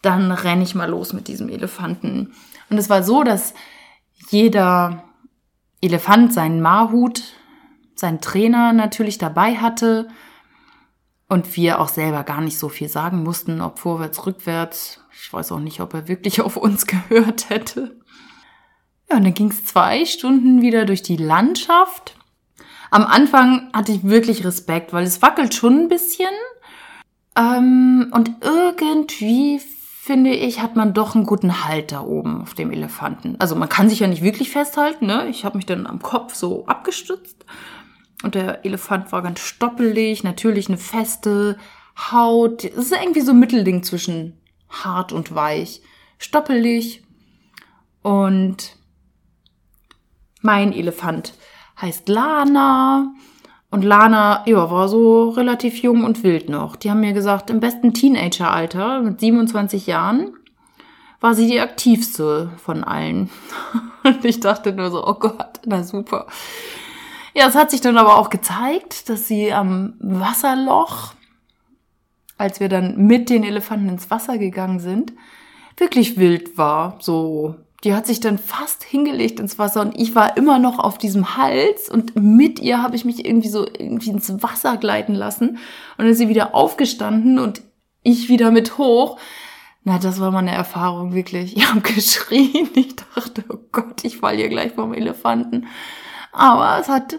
Dann 0.05 0.31
renne 0.33 0.63
ich 0.63 0.75
mal 0.75 0.91
los 0.91 1.13
mit 1.13 1.29
diesem 1.29 1.49
Elefanten. 1.49 2.35
Und 2.71 2.79
es 2.79 2.91
war 2.91 3.03
so, 3.03 3.25
dass 3.25 3.55
jeder 4.31 5.05
Elefant 5.81 6.33
seinen 6.33 6.61
Mahut 6.61 7.23
seinen 7.95 8.21
Trainer 8.21 8.73
natürlich 8.73 9.19
dabei 9.19 9.57
hatte 9.57 10.09
und 11.29 11.57
wir 11.57 11.81
auch 11.81 11.89
selber 11.89 12.23
gar 12.25 12.41
nicht 12.41 12.59
so 12.59 12.69
viel 12.69 12.89
sagen 12.89 13.23
mussten, 13.23 13.61
ob 13.61 13.79
vorwärts, 13.79 14.27
rückwärts. 14.27 15.01
Ich 15.13 15.33
weiß 15.33 15.53
auch 15.53 15.61
nicht, 15.61 15.81
ob 15.81 15.95
er 15.95 16.09
wirklich 16.09 16.41
auf 16.43 16.57
uns 16.57 16.87
gehört 16.87 17.51
hätte. 17.51 17.97
Ja, 19.11 19.17
und 19.17 19.25
dann 19.25 19.35
ging 19.35 19.51
es 19.51 19.65
zwei 19.65 20.05
Stunden 20.05 20.63
wieder 20.63 20.85
durch 20.85 21.03
die 21.03 21.17
Landschaft. 21.17 22.17
Am 22.91 23.05
Anfang 23.05 23.71
hatte 23.73 23.93
ich 23.93 24.05
wirklich 24.05 24.45
Respekt, 24.45 24.93
weil 24.93 25.05
es 25.05 25.23
wackelt 25.23 25.55
schon 25.55 25.81
ein 25.81 25.89
bisschen. 25.89 26.31
Ähm, 27.37 28.11
und 28.13 28.31
irgendwie, 28.41 29.61
finde 30.05 30.35
ich, 30.35 30.61
hat 30.61 30.77
man 30.77 30.93
doch 30.93 31.15
einen 31.15 31.25
guten 31.25 31.65
Halt 31.65 31.91
da 31.91 32.03
oben 32.03 32.43
auf 32.43 32.53
dem 32.53 32.71
Elefanten. 32.71 33.37
Also 33.39 33.57
man 33.57 33.71
kann 33.71 33.89
sich 33.89 34.01
ja 34.01 34.07
nicht 34.07 34.23
wirklich 34.23 34.51
festhalten. 34.51 35.07
Ne? 35.07 35.29
Ich 35.31 35.47
habe 35.47 35.57
mich 35.57 35.65
dann 35.65 35.87
am 35.87 36.03
Kopf 36.03 36.35
so 36.35 36.67
abgestützt. 36.67 37.47
Und 38.23 38.35
der 38.35 38.67
Elefant 38.67 39.13
war 39.13 39.23
ganz 39.23 39.41
stoppelig, 39.41 40.23
natürlich 40.23 40.69
eine 40.69 40.77
feste 40.77 41.57
Haut. 41.97 42.65
Es 42.65 42.77
ist 42.77 42.93
irgendwie 42.93 43.23
so 43.23 43.31
ein 43.31 43.39
Mittelding 43.39 43.83
zwischen 43.83 44.39
hart 44.69 45.11
und 45.13 45.35
weich. 45.35 45.81
Stoppelig. 46.19 47.03
Und 48.03 48.77
mein 50.43 50.75
Elefant 50.75 51.33
heißt 51.81 52.11
Lana. 52.11 53.11
Und 53.75 53.83
Lana, 53.83 54.45
ja, 54.47 54.71
war 54.71 54.89
so 54.89 55.31
relativ 55.31 55.83
jung 55.83 56.05
und 56.05 56.23
wild 56.23 56.49
noch. 56.49 56.77
Die 56.77 56.93
haben 56.93 57.01
mir 57.01 57.13
gesagt, 57.13 57.51
im 57.51 57.59
besten 57.59 57.93
Teenageralter, 57.93 59.01
mit 59.01 59.19
27 59.19 59.89
Jahren, 59.89 60.33
war 61.21 61.35
sie 61.35 61.49
die 61.49 61.59
aktivste 61.59 62.53
von 62.57 62.85
allen. 62.85 63.31
Und 64.05 64.25
ich 64.25 64.39
dachte 64.39 64.73
nur 64.73 64.93
so, 64.93 65.05
oh 65.05 65.15
Gott, 65.15 65.59
na 65.67 65.83
super. 65.83 66.29
Ja, 67.35 67.49
es 67.49 67.57
hat 67.57 67.73
sich 67.73 67.81
dann 67.81 67.99
aber 67.99 68.17
auch 68.17 68.31
gezeigt, 68.31 69.09
dass 69.09 69.27
sie 69.27 69.53
am 69.53 69.95
Wasserloch, 69.99 71.15
als 72.39 72.61
wir 72.61 72.69
dann 72.69 73.09
mit 73.09 73.29
den 73.29 73.43
Elefanten 73.43 73.89
ins 73.89 74.09
Wasser 74.09 74.39
gegangen 74.39 74.79
sind, 74.79 75.13
wirklich 75.79 76.17
wild 76.17 76.57
war. 76.57 76.99
So, 77.01 77.57
die 77.85 77.95
hat 77.95 78.07
sich 78.07 78.19
dann 78.19 78.39
fast 78.39 78.83
hingelegt 78.83 79.39
ins 79.39 79.59
Wasser 79.59 79.83
und 79.83 79.99
ich 80.01 80.15
war 80.15 80.37
immer 80.37 80.59
noch 80.59 80.79
auf 80.79 80.97
diesem 80.97 81.37
Hals 81.37 81.91
und 81.91 82.17
mit 82.17 82.59
ihr 82.59 82.83
habe 82.83 82.97
ich 82.97 83.05
mich 83.05 83.25
irgendwie 83.25 83.49
so 83.49 83.67
irgendwie 83.67 84.11
ins 84.11 84.43
Wasser 84.43 84.79
gleiten 84.79 85.15
lassen 85.15 85.51
und 85.51 85.59
dann 85.99 86.07
ist 86.09 86.19
sie 86.19 86.29
wieder 86.29 86.55
aufgestanden 86.55 87.39
und 87.39 87.63
ich 88.03 88.29
wieder 88.29 88.51
mit 88.51 88.79
hoch. 88.79 89.19
Na, 89.83 89.99
das 89.99 90.19
war 90.19 90.31
meine 90.31 90.53
Erfahrung 90.53 91.15
wirklich. 91.15 91.57
Ich 91.57 91.69
habe 91.69 91.81
geschrien. 91.95 92.71
Ich 92.75 92.97
dachte, 92.97 93.45
oh 93.51 93.59
Gott, 93.71 94.03
ich 94.03 94.17
fall 94.17 94.37
hier 94.37 94.49
gleich 94.49 94.73
vom 94.73 94.95
Elefanten. 94.95 95.67
Aber 96.33 96.79
es 96.81 96.89
hat 96.89 97.19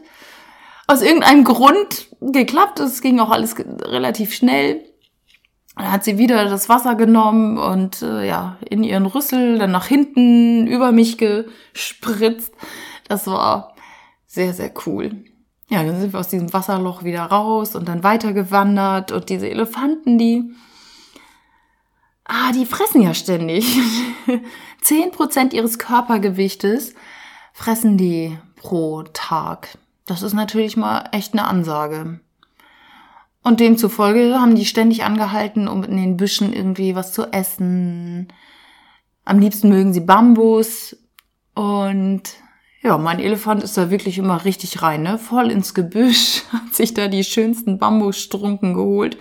aus 0.88 1.02
irgendeinem 1.02 1.44
Grund 1.44 2.08
geklappt. 2.22 2.80
Es 2.80 3.02
ging 3.02 3.20
auch 3.20 3.30
alles 3.30 3.56
relativ 3.58 4.34
schnell. 4.34 4.84
Dann 5.76 5.92
hat 5.92 6.04
sie 6.04 6.18
wieder 6.18 6.46
das 6.46 6.70
Wasser 6.70 6.96
genommen 6.96 7.58
und 7.58 8.02
äh, 8.02 8.26
ja, 8.26 8.58
in 8.70 8.84
ihren 8.84 9.06
Rüssel 9.06 9.60
dann 9.60 9.72
nach 9.72 9.88
hinten 9.88 10.68
über 10.68 10.92
mich 10.92 11.18
gespritzt. 11.18 12.54
Das 13.08 13.28
war 13.28 13.76
sehr, 14.26 14.54
sehr 14.54 14.72
cool. 14.86 15.24
Ja, 15.70 15.84
dann 15.84 16.00
sind 16.00 16.14
wir 16.14 16.20
aus 16.20 16.30
diesem 16.30 16.54
Wasserloch 16.54 17.04
wieder 17.04 17.24
raus 17.24 17.76
und 17.76 17.90
dann 17.90 18.04
weitergewandert 18.04 19.12
und 19.12 19.30
diese 19.30 19.50
Elefanten, 19.50 20.18
die, 20.18 20.54
ah, 22.24 22.52
die 22.54 22.66
fressen 22.66 23.02
ja 23.02 23.14
ständig. 23.14 23.78
Zehn 24.82 25.12
Prozent 25.12 25.54
ihres 25.54 25.80
Körpergewichtes 25.80 26.94
fressen 27.52 27.98
die 27.98 28.38
pro 28.56 29.04
Tag. 29.04 29.78
Das 30.06 30.22
ist 30.22 30.34
natürlich 30.34 30.78
mal 30.78 31.10
echt 31.12 31.34
eine 31.34 31.48
Ansage. 31.48 32.20
Und 33.46 33.60
demzufolge 33.60 34.40
haben 34.40 34.56
die 34.56 34.66
ständig 34.66 35.04
angehalten, 35.04 35.68
um 35.68 35.84
in 35.84 35.98
den 35.98 36.18
Büschen 36.18 36.52
irgendwie 36.52 36.96
was 36.96 37.14
zu 37.14 37.32
essen. 37.32 38.28
Am 39.24 39.38
liebsten 39.38 39.70
mögen 39.70 39.94
sie 39.94 40.00
Bambus. 40.00 40.98
Und 41.54 42.24
ja, 42.82 42.98
mein 42.98 43.20
Elefant 43.20 43.62
ist 43.62 43.78
da 43.78 43.92
wirklich 43.92 44.18
immer 44.18 44.46
richtig 44.46 44.82
rein, 44.82 45.04
ne? 45.04 45.20
Voll 45.20 45.52
ins 45.52 45.76
Gebüsch, 45.76 46.42
hat 46.52 46.74
sich 46.74 46.96
da 46.96 47.08
die 47.08 47.24
schönsten 47.24 47.78
Bambusstrunken 47.78 48.74
geholt. 48.74 49.18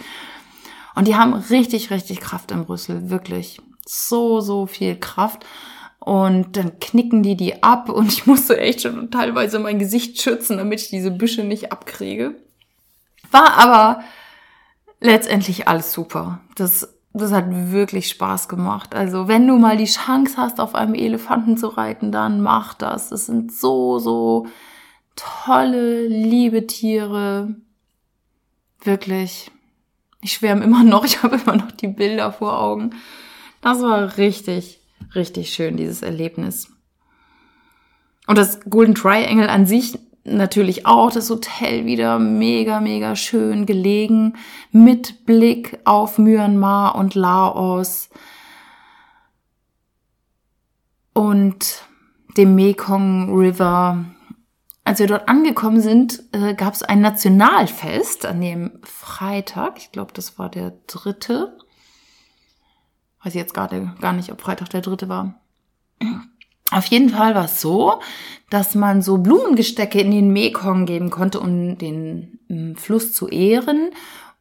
Und 0.94 1.06
die 1.06 1.16
haben 1.16 1.34
richtig, 1.34 1.90
richtig 1.90 2.20
Kraft 2.20 2.50
im 2.50 2.62
Rüssel, 2.62 3.10
wirklich. 3.10 3.60
So, 3.84 4.40
so 4.40 4.64
viel 4.64 4.96
Kraft. 4.96 5.44
Und 5.98 6.56
dann 6.56 6.80
knicken 6.80 7.22
die 7.22 7.36
die 7.36 7.62
ab 7.62 7.90
und 7.90 8.10
ich 8.10 8.24
musste 8.26 8.56
echt 8.56 8.80
schon 8.80 9.10
teilweise 9.10 9.58
mein 9.58 9.78
Gesicht 9.78 10.18
schützen, 10.22 10.56
damit 10.56 10.80
ich 10.80 10.88
diese 10.88 11.10
Büsche 11.10 11.44
nicht 11.44 11.72
abkriege. 11.72 12.36
War 13.34 13.58
aber 13.58 14.04
letztendlich 15.00 15.66
alles 15.66 15.92
super. 15.92 16.38
Das, 16.54 16.96
das 17.12 17.32
hat 17.32 17.46
wirklich 17.50 18.08
Spaß 18.08 18.48
gemacht. 18.48 18.94
Also 18.94 19.26
wenn 19.26 19.48
du 19.48 19.56
mal 19.56 19.76
die 19.76 19.86
Chance 19.86 20.36
hast, 20.36 20.60
auf 20.60 20.76
einem 20.76 20.94
Elefanten 20.94 21.56
zu 21.56 21.66
reiten, 21.66 22.12
dann 22.12 22.40
mach 22.40 22.74
das. 22.74 23.08
Das 23.08 23.26
sind 23.26 23.52
so, 23.52 23.98
so 23.98 24.46
tolle, 25.16 26.06
liebe 26.06 26.68
Tiere. 26.68 27.56
Wirklich. 28.84 29.50
Ich 30.20 30.34
schwärme 30.34 30.62
immer 30.62 30.84
noch, 30.84 31.04
ich 31.04 31.24
habe 31.24 31.34
immer 31.44 31.56
noch 31.56 31.72
die 31.72 31.88
Bilder 31.88 32.32
vor 32.32 32.60
Augen. 32.60 32.90
Das 33.62 33.82
war 33.82 34.16
richtig, 34.16 34.80
richtig 35.16 35.52
schön, 35.52 35.76
dieses 35.76 36.02
Erlebnis. 36.02 36.70
Und 38.28 38.38
das 38.38 38.60
Golden 38.70 38.94
Triangle 38.94 39.50
an 39.50 39.66
sich 39.66 39.98
natürlich 40.24 40.86
auch 40.86 41.10
das 41.10 41.30
Hotel 41.30 41.84
wieder 41.84 42.18
mega, 42.18 42.80
mega 42.80 43.14
schön 43.14 43.66
gelegen 43.66 44.34
mit 44.72 45.26
Blick 45.26 45.78
auf 45.84 46.18
Myanmar 46.18 46.94
und 46.94 47.14
Laos 47.14 48.08
und 51.12 51.84
dem 52.36 52.54
Mekong 52.54 53.34
River. 53.36 54.04
Als 54.82 54.98
wir 54.98 55.06
dort 55.06 55.28
angekommen 55.28 55.80
sind, 55.80 56.22
äh, 56.32 56.54
gab 56.54 56.74
es 56.74 56.82
ein 56.82 57.00
Nationalfest 57.00 58.26
an 58.26 58.40
dem 58.40 58.80
Freitag. 58.82 59.78
Ich 59.78 59.92
glaube, 59.92 60.12
das 60.12 60.38
war 60.38 60.50
der 60.50 60.72
dritte. 60.86 61.56
Weiß 63.22 63.34
ich 63.34 63.40
jetzt 63.40 63.54
gerade 63.54 63.94
gar 64.00 64.12
nicht, 64.12 64.30
ob 64.30 64.42
Freitag 64.42 64.68
der 64.70 64.82
dritte 64.82 65.08
war. 65.08 65.40
Auf 66.70 66.86
jeden 66.86 67.10
Fall 67.10 67.34
war 67.34 67.44
es 67.44 67.60
so, 67.60 68.00
dass 68.50 68.74
man 68.74 69.02
so 69.02 69.18
Blumengestecke 69.18 70.00
in 70.00 70.10
den 70.10 70.32
Mekong 70.32 70.86
geben 70.86 71.10
konnte, 71.10 71.40
um 71.40 71.78
den 71.78 72.38
ähm, 72.48 72.76
Fluss 72.76 73.12
zu 73.14 73.28
ehren 73.28 73.90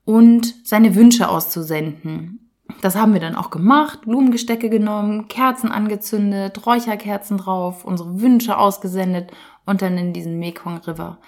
und 0.05 0.55
seine 0.63 0.95
Wünsche 0.95 1.29
auszusenden. 1.29 2.51
Das 2.81 2.95
haben 2.95 3.13
wir 3.13 3.19
dann 3.19 3.35
auch 3.35 3.49
gemacht, 3.49 4.01
Blumengestecke 4.01 4.69
genommen, 4.69 5.27
Kerzen 5.27 5.71
angezündet, 5.71 6.65
Räucherkerzen 6.65 7.37
drauf, 7.37 7.85
unsere 7.85 8.21
Wünsche 8.21 8.57
ausgesendet 8.57 9.31
und 9.65 9.81
dann 9.81 9.97
in 9.97 10.13
diesen 10.13 10.39
Mekong 10.39 10.77
River 10.79 11.19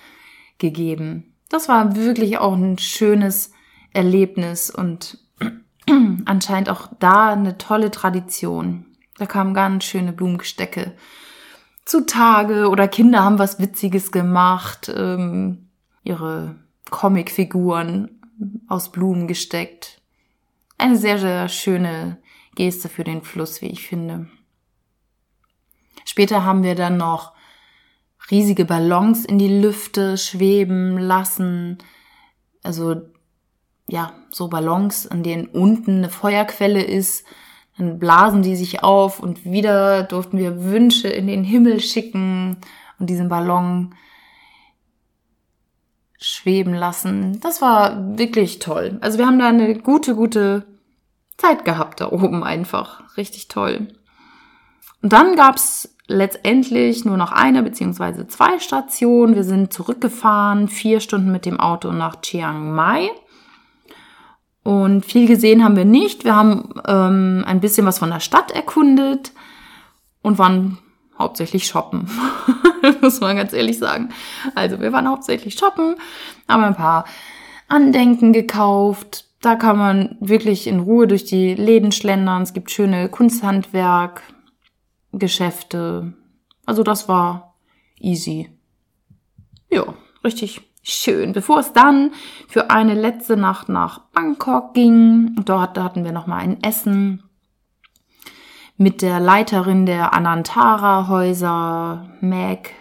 gegeben. 0.57 1.33
Das 1.49 1.69
war 1.69 1.95
wirklich 1.95 2.37
auch 2.39 2.53
ein 2.53 2.77
schönes 2.77 3.51
Erlebnis 3.93 4.69
und 4.69 5.19
anscheinend 6.25 6.69
auch 6.69 6.89
da 6.99 7.31
eine 7.31 7.57
tolle 7.57 7.91
Tradition. 7.91 8.85
Da 9.17 9.25
kamen 9.25 9.53
ganz 9.53 9.85
schöne 9.85 10.11
Blumengestecke 10.11 10.93
zutage 11.85 12.69
oder 12.69 12.87
Kinder 12.87 13.23
haben 13.23 13.39
was 13.39 13.59
Witziges 13.59 14.11
gemacht, 14.11 14.91
ähm, 14.93 15.69
ihre 16.03 16.55
Comicfiguren 16.89 18.21
aus 18.67 18.91
Blumen 18.91 19.27
gesteckt. 19.27 20.01
Eine 20.77 20.97
sehr, 20.97 21.19
sehr 21.19 21.47
schöne 21.47 22.17
Geste 22.55 22.89
für 22.89 23.03
den 23.03 23.21
Fluss, 23.21 23.61
wie 23.61 23.67
ich 23.67 23.87
finde. 23.87 24.27
Später 26.03 26.43
haben 26.43 26.63
wir 26.63 26.75
dann 26.75 26.97
noch 26.97 27.33
riesige 28.29 28.65
Ballons 28.65 29.25
in 29.25 29.37
die 29.37 29.61
Lüfte 29.61 30.17
schweben 30.17 30.97
lassen. 30.97 31.77
Also, 32.63 33.01
ja, 33.87 34.13
so 34.31 34.47
Ballons, 34.47 35.07
an 35.07 35.23
denen 35.23 35.47
unten 35.47 35.97
eine 35.97 36.09
Feuerquelle 36.09 36.83
ist 36.83 37.25
dann 37.77 37.99
blasen 37.99 38.41
die 38.41 38.55
sich 38.55 38.83
auf 38.83 39.19
und 39.19 39.43
wieder 39.45 40.03
durften 40.03 40.37
wir 40.37 40.63
Wünsche 40.63 41.09
in 41.09 41.27
den 41.27 41.43
Himmel 41.43 41.81
schicken 41.81 42.57
und 42.99 43.09
diesen 43.09 43.27
Ballon 43.27 43.95
schweben 46.17 46.73
lassen. 46.73 47.39
Das 47.41 47.61
war 47.61 48.17
wirklich 48.17 48.59
toll. 48.59 48.97
Also 49.01 49.17
wir 49.17 49.27
haben 49.27 49.39
da 49.39 49.47
eine 49.47 49.77
gute, 49.77 50.15
gute 50.15 50.65
Zeit 51.37 51.65
gehabt 51.65 52.01
da 52.01 52.11
oben 52.11 52.43
einfach. 52.43 53.17
Richtig 53.17 53.47
toll. 53.49 53.89
Und 55.01 55.13
dann 55.13 55.35
gab's 55.35 55.95
letztendlich 56.07 57.05
nur 57.05 57.17
noch 57.17 57.31
eine 57.31 57.61
beziehungsweise 57.61 58.27
zwei 58.27 58.59
Stationen. 58.59 59.35
Wir 59.35 59.43
sind 59.43 59.73
zurückgefahren, 59.73 60.67
vier 60.67 60.99
Stunden 60.99 61.31
mit 61.31 61.45
dem 61.45 61.59
Auto 61.59 61.91
nach 61.91 62.21
Chiang 62.21 62.73
Mai. 62.73 63.09
Und 64.65 65.05
viel 65.05 65.27
gesehen 65.27 65.63
haben 65.63 65.75
wir 65.75 65.85
nicht. 65.85 66.23
Wir 66.23 66.35
haben 66.35 66.73
ähm, 66.87 67.43
ein 67.45 67.59
bisschen 67.59 67.85
was 67.85 67.99
von 67.99 68.09
der 68.09 68.19
Stadt 68.19 68.49
erkundet 68.49 69.31
und 70.23 70.39
waren 70.39 70.79
hauptsächlich 71.19 71.67
shoppen. 71.67 72.09
muss 73.01 73.21
man 73.21 73.35
ganz 73.35 73.53
ehrlich 73.53 73.77
sagen. 73.77 74.09
Also 74.55 74.79
wir 74.79 74.91
waren 74.91 75.07
hauptsächlich 75.07 75.53
shoppen, 75.53 75.97
haben 76.49 76.63
ein 76.63 76.75
paar 76.75 77.05
Andenken 77.67 78.33
gekauft. 78.33 79.25
Da 79.39 79.55
kann 79.55 79.77
man 79.77 80.17
wirklich 80.19 80.65
in 80.65 80.79
Ruhe 80.79 81.05
durch 81.05 81.25
die 81.25 81.53
Läden 81.53 81.91
schlendern. 81.91 82.41
Es 82.41 82.53
gibt 82.53 82.71
schöne 82.71 83.07
Kunsthandwerk, 83.07 84.23
Geschäfte. 85.11 86.13
Also 86.65 86.81
das 86.81 87.07
war 87.07 87.55
easy. 87.99 88.49
Ja, 89.69 89.93
richtig 90.23 90.61
schön. 90.85 91.33
Bevor 91.33 91.59
es 91.59 91.73
dann 91.73 92.11
für 92.47 92.69
eine 92.69 92.93
letzte 92.93 93.35
Nacht 93.35 93.69
nach 93.69 93.99
Bangkok 94.13 94.73
ging, 94.73 95.35
dort 95.43 95.77
hatten 95.77 96.03
wir 96.03 96.11
noch 96.11 96.27
mal 96.27 96.37
ein 96.37 96.61
Essen 96.63 97.23
mit 98.77 99.01
der 99.01 99.19
Leiterin 99.19 99.85
der 99.85 100.13
Anantara 100.13 101.07
Häuser, 101.07 102.09
Meg 102.21 102.73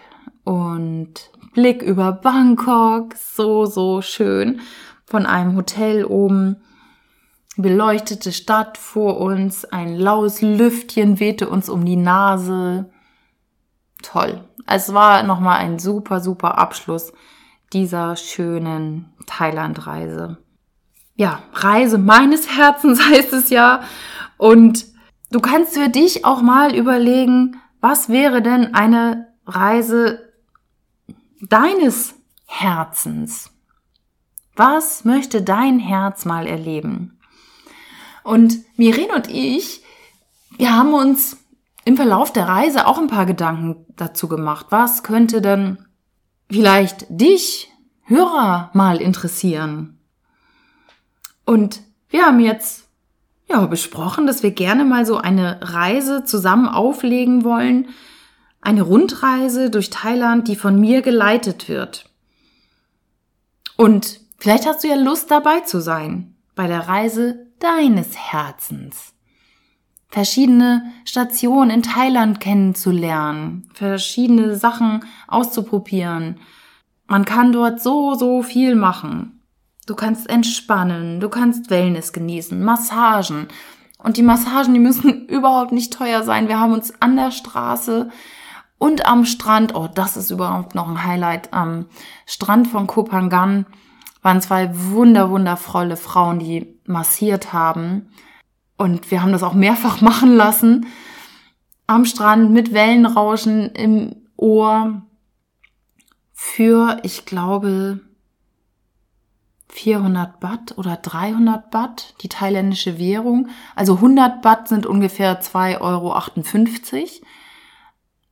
und 0.43 1.13
Blick 1.53 1.81
über 1.81 2.11
Bangkok, 2.11 3.15
so 3.15 3.65
so 3.65 4.01
schön 4.01 4.59
von 5.05 5.25
einem 5.25 5.55
Hotel 5.55 6.05
oben. 6.05 6.57
Beleuchtete 7.57 8.33
Stadt 8.33 8.77
vor 8.77 9.17
uns, 9.21 9.63
ein 9.63 9.95
laues 9.95 10.41
Lüftchen 10.41 11.21
wehte 11.21 11.49
uns 11.49 11.69
um 11.69 11.85
die 11.85 11.95
Nase. 11.95 12.89
Toll. 14.03 14.43
Es 14.67 14.93
war 14.93 15.23
nochmal 15.23 15.59
ein 15.59 15.79
super, 15.79 16.19
super 16.19 16.57
Abschluss 16.57 17.13
dieser 17.73 18.15
schönen 18.15 19.13
Thailand-Reise. 19.25 20.37
Ja, 21.15 21.43
Reise 21.53 21.97
meines 21.97 22.49
Herzens 22.57 23.01
heißt 23.01 23.33
es 23.33 23.49
ja. 23.49 23.83
Und 24.37 24.85
du 25.31 25.39
kannst 25.39 25.73
für 25.73 25.89
dich 25.89 26.25
auch 26.25 26.41
mal 26.41 26.75
überlegen, 26.75 27.57
was 27.81 28.09
wäre 28.09 28.41
denn 28.41 28.73
eine 28.73 29.27
Reise 29.45 30.33
deines 31.41 32.15
Herzens? 32.45 33.51
Was 34.55 35.03
möchte 35.03 35.41
dein 35.41 35.79
Herz 35.79 36.25
mal 36.25 36.47
erleben? 36.47 37.19
Und 38.23 38.57
Miren 38.77 39.11
und 39.11 39.29
ich, 39.29 39.83
wir 40.57 40.75
haben 40.75 40.93
uns 40.93 41.37
im 41.83 41.95
Verlauf 41.95 42.33
der 42.33 42.47
Reise 42.47 42.87
auch 42.87 42.97
ein 42.97 43.07
paar 43.07 43.25
Gedanken 43.25 43.85
dazu 43.95 44.27
gemacht. 44.27 44.67
Was 44.69 45.03
könnte 45.03 45.41
denn 45.41 45.85
vielleicht 46.49 47.05
dich, 47.09 47.71
Hörer, 48.03 48.69
mal 48.73 49.01
interessieren. 49.01 49.97
Und 51.43 51.81
wir 52.09 52.25
haben 52.25 52.39
jetzt 52.39 52.87
ja 53.49 53.65
besprochen, 53.65 54.27
dass 54.27 54.43
wir 54.43 54.51
gerne 54.51 54.85
mal 54.85 55.05
so 55.05 55.17
eine 55.17 55.59
Reise 55.61 56.23
zusammen 56.23 56.67
auflegen 56.67 57.43
wollen. 57.43 57.89
Eine 58.61 58.83
Rundreise 58.83 59.71
durch 59.71 59.89
Thailand, 59.89 60.47
die 60.47 60.55
von 60.55 60.79
mir 60.79 61.01
geleitet 61.01 61.67
wird. 61.67 62.09
Und 63.75 64.21
vielleicht 64.37 64.67
hast 64.67 64.83
du 64.83 64.87
ja 64.87 64.95
Lust 64.95 65.31
dabei 65.31 65.61
zu 65.61 65.81
sein 65.81 66.35
bei 66.53 66.67
der 66.67 66.87
Reise 66.87 67.47
deines 67.59 68.15
Herzens 68.15 69.14
verschiedene 70.15 70.93
Stationen 71.03 71.69
in 71.69 71.83
Thailand 71.83 72.39
kennenzulernen, 72.39 73.69
verschiedene 73.73 74.55
Sachen 74.55 75.03
auszuprobieren. 75.27 76.37
Man 77.05 77.25
kann 77.25 77.51
dort 77.51 77.81
so, 77.81 78.15
so 78.15 78.41
viel 78.41 78.75
machen. 78.75 79.41
Du 79.87 79.93
kannst 79.93 80.29
entspannen, 80.29 81.19
du 81.19 81.27
kannst 81.27 81.69
Wellness 81.69 82.13
genießen, 82.13 82.63
Massagen. 82.63 83.49
Und 83.97 84.15
die 84.15 84.23
Massagen, 84.23 84.73
die 84.73 84.79
müssen 84.79 85.25
überhaupt 85.27 85.73
nicht 85.73 85.91
teuer 85.91 86.23
sein. 86.23 86.47
Wir 86.47 86.61
haben 86.61 86.71
uns 86.71 86.93
an 87.01 87.17
der 87.17 87.31
Straße 87.31 88.09
und 88.77 89.05
am 89.05 89.25
Strand, 89.25 89.75
oh, 89.75 89.89
das 89.93 90.15
ist 90.15 90.31
überhaupt 90.31 90.75
noch 90.75 90.87
ein 90.87 91.03
Highlight, 91.03 91.51
am 91.51 91.87
Strand 92.25 92.69
von 92.69 92.87
Kopangan 92.87 93.65
waren 94.21 94.39
zwei 94.39 94.69
wunder, 94.73 95.29
wundervolle 95.29 95.97
Frauen, 95.97 96.39
die 96.39 96.79
massiert 96.85 97.51
haben. 97.51 98.13
Und 98.77 99.11
wir 99.11 99.21
haben 99.21 99.31
das 99.31 99.43
auch 99.43 99.53
mehrfach 99.53 100.01
machen 100.09 100.35
lassen. 100.35 100.87
Am 101.87 102.05
Strand 102.05 102.51
mit 102.51 102.73
Wellenrauschen 102.73 103.71
im 103.71 104.15
Ohr 104.37 105.01
für, 106.33 106.99
ich 107.03 107.25
glaube, 107.25 108.01
400 109.69 110.39
Baht 110.39 110.77
oder 110.77 110.95
300 110.95 111.69
Baht, 111.69 112.15
die 112.21 112.29
thailändische 112.29 112.97
Währung. 112.97 113.49
Also 113.75 113.95
100 113.95 114.41
Baht 114.41 114.67
sind 114.67 114.85
ungefähr 114.85 115.41
2,58 115.41 115.81
Euro. 115.81 116.13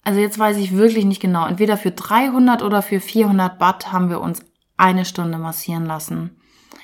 Also 0.03 0.19
jetzt 0.19 0.39
weiß 0.39 0.57
ich 0.57 0.75
wirklich 0.75 1.05
nicht 1.05 1.21
genau. 1.21 1.45
Entweder 1.45 1.77
für 1.77 1.91
300 1.91 2.61
oder 2.61 2.81
für 2.81 2.99
400 2.99 3.59
Baht 3.59 3.91
haben 3.91 4.09
wir 4.09 4.21
uns 4.21 4.41
eine 4.77 5.05
Stunde 5.05 5.37
massieren 5.37 5.85
lassen. 5.85 6.37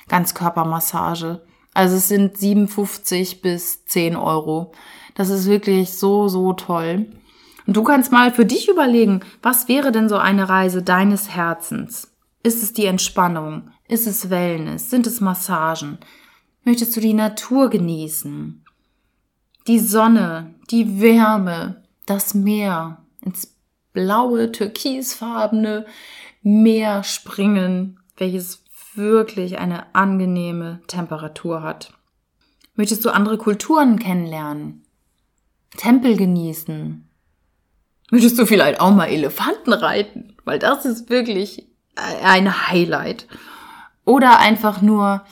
Ganzkörpermassage. 0.08 1.42
Also 1.80 1.96
es 1.96 2.08
sind 2.08 2.36
57 2.36 3.40
bis 3.40 3.86
10 3.86 4.14
Euro. 4.14 4.72
Das 5.14 5.30
ist 5.30 5.46
wirklich 5.46 5.94
so, 5.94 6.28
so 6.28 6.52
toll. 6.52 7.06
Und 7.66 7.74
du 7.74 7.82
kannst 7.82 8.12
mal 8.12 8.34
für 8.34 8.44
dich 8.44 8.68
überlegen, 8.68 9.20
was 9.40 9.66
wäre 9.66 9.90
denn 9.90 10.10
so 10.10 10.18
eine 10.18 10.50
Reise 10.50 10.82
deines 10.82 11.30
Herzens? 11.30 12.14
Ist 12.42 12.62
es 12.62 12.74
die 12.74 12.84
Entspannung? 12.84 13.70
Ist 13.88 14.06
es 14.06 14.28
Wellness? 14.28 14.90
Sind 14.90 15.06
es 15.06 15.22
Massagen? 15.22 15.96
Möchtest 16.64 16.94
du 16.96 17.00
die 17.00 17.14
Natur 17.14 17.70
genießen? 17.70 18.62
Die 19.66 19.78
Sonne, 19.78 20.56
die 20.70 21.00
Wärme, 21.00 21.82
das 22.04 22.34
Meer, 22.34 22.98
ins 23.22 23.56
blaue, 23.94 24.52
türkisfarbene 24.52 25.86
Meer 26.42 27.04
springen, 27.04 28.00
welches 28.18 28.64
wirklich 29.00 29.58
eine 29.58 29.94
angenehme 29.94 30.80
Temperatur 30.86 31.62
hat. 31.62 31.92
Möchtest 32.74 33.04
du 33.04 33.10
andere 33.10 33.38
Kulturen 33.38 33.98
kennenlernen? 33.98 34.84
Tempel 35.76 36.16
genießen? 36.16 37.08
Möchtest 38.10 38.38
du 38.38 38.46
vielleicht 38.46 38.80
auch 38.80 38.92
mal 38.92 39.06
Elefanten 39.06 39.72
reiten? 39.72 40.36
Weil 40.44 40.58
das 40.58 40.84
ist 40.84 41.10
wirklich 41.10 41.66
ein 41.94 42.68
Highlight. 42.68 43.26
Oder 44.04 44.38
einfach 44.38 44.82
nur 44.82 45.24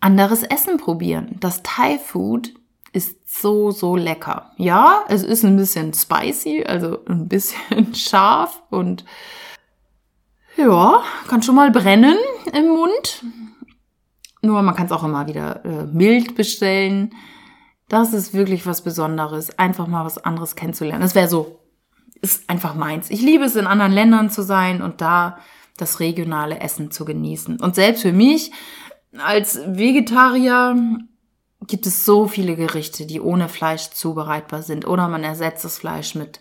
anderes 0.00 0.42
Essen 0.42 0.78
probieren. 0.78 1.36
Das 1.40 1.62
Thai 1.62 1.98
Food 1.98 2.54
ist 2.92 3.16
so, 3.26 3.70
so 3.70 3.96
lecker. 3.96 4.52
Ja, 4.56 5.04
es 5.08 5.22
ist 5.22 5.44
ein 5.44 5.56
bisschen 5.56 5.94
spicy, 5.94 6.64
also 6.64 7.04
ein 7.06 7.28
bisschen 7.28 7.94
scharf 7.94 8.62
und 8.70 9.04
ja, 10.62 11.02
kann 11.28 11.42
schon 11.42 11.54
mal 11.54 11.70
brennen 11.70 12.16
im 12.52 12.68
Mund. 12.68 13.24
Nur 14.42 14.62
man 14.62 14.74
kann 14.74 14.86
es 14.86 14.92
auch 14.92 15.04
immer 15.04 15.26
wieder 15.26 15.64
äh, 15.64 15.84
mild 15.84 16.34
bestellen. 16.34 17.14
Das 17.88 18.12
ist 18.12 18.34
wirklich 18.34 18.66
was 18.66 18.82
Besonderes, 18.82 19.58
einfach 19.58 19.86
mal 19.86 20.04
was 20.04 20.18
anderes 20.18 20.56
kennenzulernen. 20.56 21.02
Das 21.02 21.14
wäre 21.14 21.28
so, 21.28 21.60
ist 22.20 22.48
einfach 22.48 22.74
meins. 22.74 23.10
Ich 23.10 23.20
liebe 23.20 23.44
es, 23.44 23.56
in 23.56 23.66
anderen 23.66 23.92
Ländern 23.92 24.30
zu 24.30 24.42
sein 24.42 24.82
und 24.82 25.00
da 25.00 25.38
das 25.76 26.00
regionale 26.00 26.60
Essen 26.60 26.90
zu 26.90 27.04
genießen. 27.04 27.60
Und 27.60 27.74
selbst 27.74 28.02
für 28.02 28.12
mich 28.12 28.52
als 29.18 29.60
Vegetarier 29.66 30.98
gibt 31.66 31.86
es 31.86 32.04
so 32.04 32.26
viele 32.26 32.56
Gerichte, 32.56 33.06
die 33.06 33.20
ohne 33.20 33.48
Fleisch 33.48 33.90
zubereitbar 33.90 34.62
sind. 34.62 34.86
Oder 34.86 35.08
man 35.08 35.22
ersetzt 35.22 35.64
das 35.64 35.78
Fleisch 35.78 36.14
mit 36.14 36.40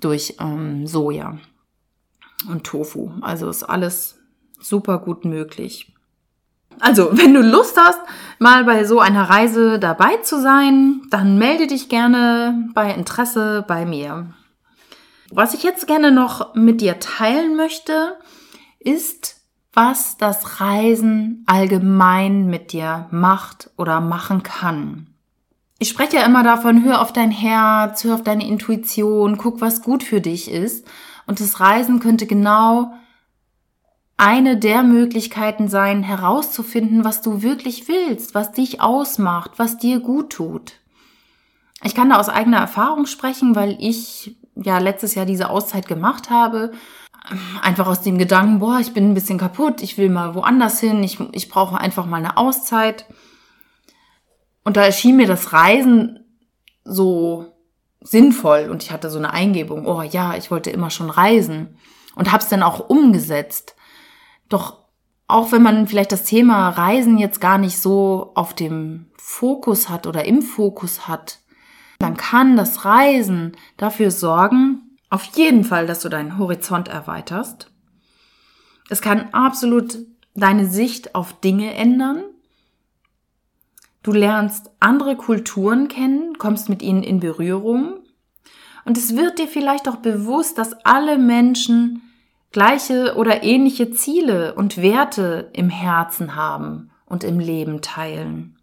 durch 0.00 0.36
ähm, 0.40 0.86
Soja 0.86 1.38
und 2.48 2.64
Tofu. 2.64 3.10
Also 3.20 3.48
ist 3.48 3.64
alles 3.64 4.18
super 4.60 4.98
gut 4.98 5.24
möglich. 5.24 5.92
Also, 6.80 7.10
wenn 7.12 7.34
du 7.34 7.42
Lust 7.42 7.76
hast, 7.78 8.00
mal 8.38 8.64
bei 8.64 8.84
so 8.84 8.98
einer 8.98 9.28
Reise 9.28 9.78
dabei 9.78 10.16
zu 10.18 10.40
sein, 10.40 11.02
dann 11.10 11.38
melde 11.38 11.66
dich 11.66 11.88
gerne 11.88 12.68
bei 12.74 12.92
Interesse 12.92 13.64
bei 13.66 13.84
mir. 13.84 14.34
Was 15.30 15.54
ich 15.54 15.62
jetzt 15.62 15.86
gerne 15.86 16.12
noch 16.12 16.54
mit 16.54 16.80
dir 16.80 16.98
teilen 16.98 17.56
möchte, 17.56 18.16
ist, 18.78 19.40
was 19.72 20.18
das 20.18 20.60
Reisen 20.60 21.44
allgemein 21.46 22.46
mit 22.46 22.72
dir 22.72 23.06
macht 23.10 23.70
oder 23.78 24.00
machen 24.00 24.42
kann. 24.42 25.06
Ich 25.78 25.88
spreche 25.88 26.16
ja 26.16 26.26
immer 26.26 26.44
davon, 26.44 26.84
hör 26.84 27.00
auf 27.00 27.12
dein 27.12 27.30
Herz, 27.30 28.04
hör 28.04 28.14
auf 28.14 28.22
deine 28.22 28.46
Intuition, 28.46 29.38
guck, 29.38 29.60
was 29.60 29.82
gut 29.82 30.02
für 30.02 30.20
dich 30.20 30.50
ist. 30.50 30.86
Und 31.26 31.40
das 31.40 31.60
Reisen 31.60 32.00
könnte 32.00 32.26
genau 32.26 32.92
eine 34.16 34.56
der 34.56 34.82
Möglichkeiten 34.82 35.68
sein, 35.68 36.02
herauszufinden, 36.02 37.04
was 37.04 37.22
du 37.22 37.42
wirklich 37.42 37.88
willst, 37.88 38.34
was 38.34 38.52
dich 38.52 38.80
ausmacht, 38.80 39.52
was 39.56 39.78
dir 39.78 40.00
gut 40.00 40.30
tut. 40.30 40.74
Ich 41.82 41.94
kann 41.94 42.10
da 42.10 42.20
aus 42.20 42.28
eigener 42.28 42.58
Erfahrung 42.58 43.06
sprechen, 43.06 43.56
weil 43.56 43.76
ich 43.80 44.36
ja 44.54 44.78
letztes 44.78 45.14
Jahr 45.14 45.26
diese 45.26 45.50
Auszeit 45.50 45.88
gemacht 45.88 46.30
habe. 46.30 46.72
Einfach 47.62 47.86
aus 47.86 48.02
dem 48.02 48.18
Gedanken, 48.18 48.58
boah, 48.60 48.78
ich 48.80 48.92
bin 48.92 49.10
ein 49.10 49.14
bisschen 49.14 49.38
kaputt, 49.38 49.82
ich 49.82 49.98
will 49.98 50.08
mal 50.08 50.34
woanders 50.34 50.80
hin, 50.80 51.02
ich, 51.02 51.18
ich 51.32 51.48
brauche 51.48 51.78
einfach 51.78 52.06
mal 52.06 52.18
eine 52.18 52.36
Auszeit. 52.36 53.06
Und 54.64 54.76
da 54.76 54.84
erschien 54.84 55.16
mir 55.16 55.26
das 55.26 55.52
Reisen 55.52 56.20
so 56.84 57.51
sinnvoll 58.04 58.68
und 58.70 58.82
ich 58.82 58.90
hatte 58.90 59.10
so 59.10 59.18
eine 59.18 59.32
Eingebung, 59.32 59.86
oh 59.86 60.02
ja, 60.02 60.34
ich 60.36 60.50
wollte 60.50 60.70
immer 60.70 60.90
schon 60.90 61.10
reisen 61.10 61.76
und 62.14 62.32
habe 62.32 62.42
es 62.42 62.48
dann 62.48 62.62
auch 62.62 62.88
umgesetzt. 62.88 63.74
Doch 64.48 64.82
auch 65.28 65.52
wenn 65.52 65.62
man 65.62 65.86
vielleicht 65.86 66.12
das 66.12 66.24
Thema 66.24 66.68
Reisen 66.68 67.16
jetzt 67.16 67.40
gar 67.40 67.58
nicht 67.58 67.80
so 67.80 68.32
auf 68.34 68.54
dem 68.54 69.06
Fokus 69.16 69.88
hat 69.88 70.06
oder 70.06 70.24
im 70.24 70.42
Fokus 70.42 71.08
hat, 71.08 71.38
dann 71.98 72.16
kann 72.16 72.56
das 72.56 72.84
Reisen 72.84 73.56
dafür 73.76 74.10
sorgen, 74.10 74.98
auf 75.08 75.24
jeden 75.36 75.64
Fall, 75.64 75.86
dass 75.86 76.00
du 76.00 76.08
deinen 76.08 76.38
Horizont 76.38 76.88
erweiterst. 76.88 77.70
Es 78.88 79.00
kann 79.00 79.28
absolut 79.32 79.98
deine 80.34 80.66
Sicht 80.66 81.14
auf 81.14 81.38
Dinge 81.40 81.74
ändern. 81.74 82.24
Du 84.02 84.12
lernst 84.12 84.70
andere 84.80 85.16
Kulturen 85.16 85.88
kennen, 85.88 86.36
kommst 86.38 86.68
mit 86.68 86.82
ihnen 86.82 87.02
in 87.02 87.20
Berührung. 87.20 88.00
Und 88.84 88.98
es 88.98 89.16
wird 89.16 89.38
dir 89.38 89.46
vielleicht 89.46 89.88
auch 89.88 89.96
bewusst, 89.96 90.58
dass 90.58 90.72
alle 90.84 91.18
Menschen 91.18 92.02
gleiche 92.50 93.14
oder 93.16 93.42
ähnliche 93.42 93.92
Ziele 93.92 94.54
und 94.54 94.82
Werte 94.82 95.50
im 95.52 95.70
Herzen 95.70 96.34
haben 96.34 96.90
und 97.06 97.24
im 97.24 97.38
Leben 97.38 97.80
teilen. 97.80 98.58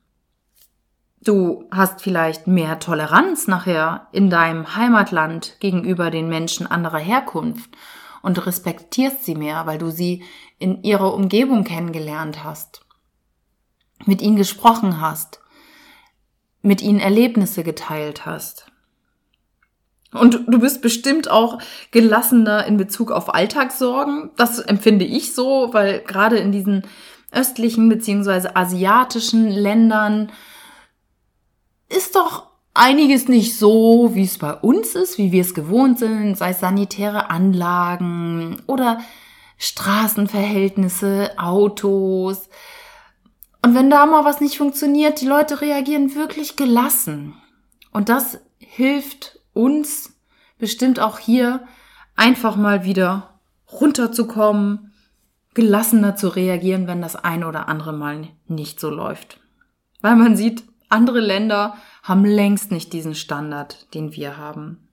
Du 1.22 1.66
hast 1.72 2.02
vielleicht 2.02 2.48
mehr 2.48 2.80
Toleranz 2.80 3.48
nachher 3.48 4.08
in 4.12 4.30
deinem 4.30 4.76
Heimatland 4.76 5.58
gegenüber 5.60 6.12
den 6.12 6.30
Menschen 6.30 6.66
anderer 6.66 7.00
Herkunft 7.00 7.70
und 8.22 8.46
respektierst 8.46 9.26
sie 9.26 9.36
mehr, 9.36 9.66
weil 9.66 9.78
du 9.78 9.90
sie 9.90 10.24
in 10.60 10.84
ihrer 10.84 11.14
Umgebung 11.14 11.64
kennengelernt 11.64 12.44
hast, 12.44 12.86
mit 14.06 14.22
ihnen 14.22 14.36
gesprochen 14.36 15.02
hast, 15.02 15.40
mit 16.62 16.82
ihnen 16.82 17.00
Erlebnisse 17.00 17.64
geteilt 17.64 18.26
hast. 18.26 18.66
Und 20.12 20.46
du 20.48 20.60
bist 20.60 20.82
bestimmt 20.82 21.30
auch 21.30 21.60
gelassener 21.92 22.66
in 22.66 22.78
Bezug 22.78 23.12
auf 23.12 23.34
Alltagssorgen. 23.34 24.32
Das 24.38 24.60
empfinde 24.60 25.06
ich 25.06 25.36
so, 25.36 25.70
weil 25.72 26.00
gerade 26.00 26.38
in 26.38 26.52
diesen 26.52 26.84
östlichen 27.32 27.90
beziehungsweise 27.90 28.56
asiatischen 28.56 29.50
Ländern 29.50 30.32
ist 31.90 32.16
doch 32.16 32.48
einiges 32.74 33.28
nicht 33.28 33.58
so, 33.58 34.12
wie 34.14 34.24
es 34.24 34.38
bei 34.40 34.54
uns 34.54 34.96
ist, 34.96 35.18
wie 35.18 35.32
wir 35.32 35.42
es 35.42 35.54
gewohnt 35.54 36.00
sind, 36.00 36.38
sei 36.38 36.52
es 36.52 36.60
sanitäre 36.60 37.30
Anlagen 37.30 38.62
oder 38.66 39.02
Straßenverhältnisse, 39.58 41.38
Autos. 41.38 42.50
Und 43.62 43.76
wenn 43.76 43.90
da 43.90 44.06
mal 44.06 44.26
was 44.26 44.42
nicht 44.42 44.58
funktioniert, 44.58 45.22
die 45.22 45.28
Leute 45.28 45.62
reagieren 45.62 46.16
wirklich 46.16 46.56
gelassen. 46.56 47.36
Und 47.92 48.10
das 48.10 48.40
hilft 48.60 49.40
uns 49.54 50.16
bestimmt 50.58 51.00
auch 51.00 51.20
hier 51.20 51.68
einfach 52.16 52.56
mal 52.56 52.84
wieder 52.84 53.40
runterzukommen, 53.72 54.94
gelassener 55.54 56.16
zu 56.16 56.30
reagieren, 56.30 56.88
wenn 56.88 57.02
das 57.02 57.16
ein 57.16 57.44
oder 57.44 57.68
andere 57.68 57.94
Mal 57.94 58.30
nicht 58.48 58.80
so 58.80 58.90
läuft. 58.90 59.40
Weil 60.02 60.16
man 60.16 60.38
sieht, 60.38 60.64
andere 60.90 61.20
Länder 61.20 61.76
haben 62.04 62.26
längst 62.26 62.72
nicht 62.72 62.94
diesen 62.94 63.16
Standard, 63.16 63.94
den 63.94 64.14
wir 64.14 64.38
haben. 64.38 64.88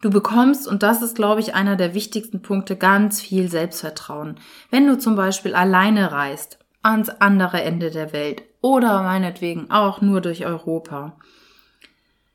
Du 0.00 0.10
bekommst, 0.10 0.68
und 0.68 0.82
das 0.82 1.00
ist, 1.00 1.16
glaube 1.16 1.40
ich, 1.40 1.54
einer 1.54 1.76
der 1.76 1.94
wichtigsten 1.94 2.42
Punkte, 2.42 2.76
ganz 2.76 3.22
viel 3.22 3.50
Selbstvertrauen. 3.50 4.38
Wenn 4.70 4.86
du 4.86 4.98
zum 4.98 5.16
Beispiel 5.16 5.54
alleine 5.54 6.12
reist, 6.12 6.58
ans 6.84 7.08
andere 7.08 7.62
Ende 7.62 7.90
der 7.90 8.12
Welt 8.12 8.42
oder 8.60 9.02
meinetwegen 9.02 9.70
auch 9.70 10.00
nur 10.00 10.20
durch 10.20 10.46
Europa. 10.46 11.16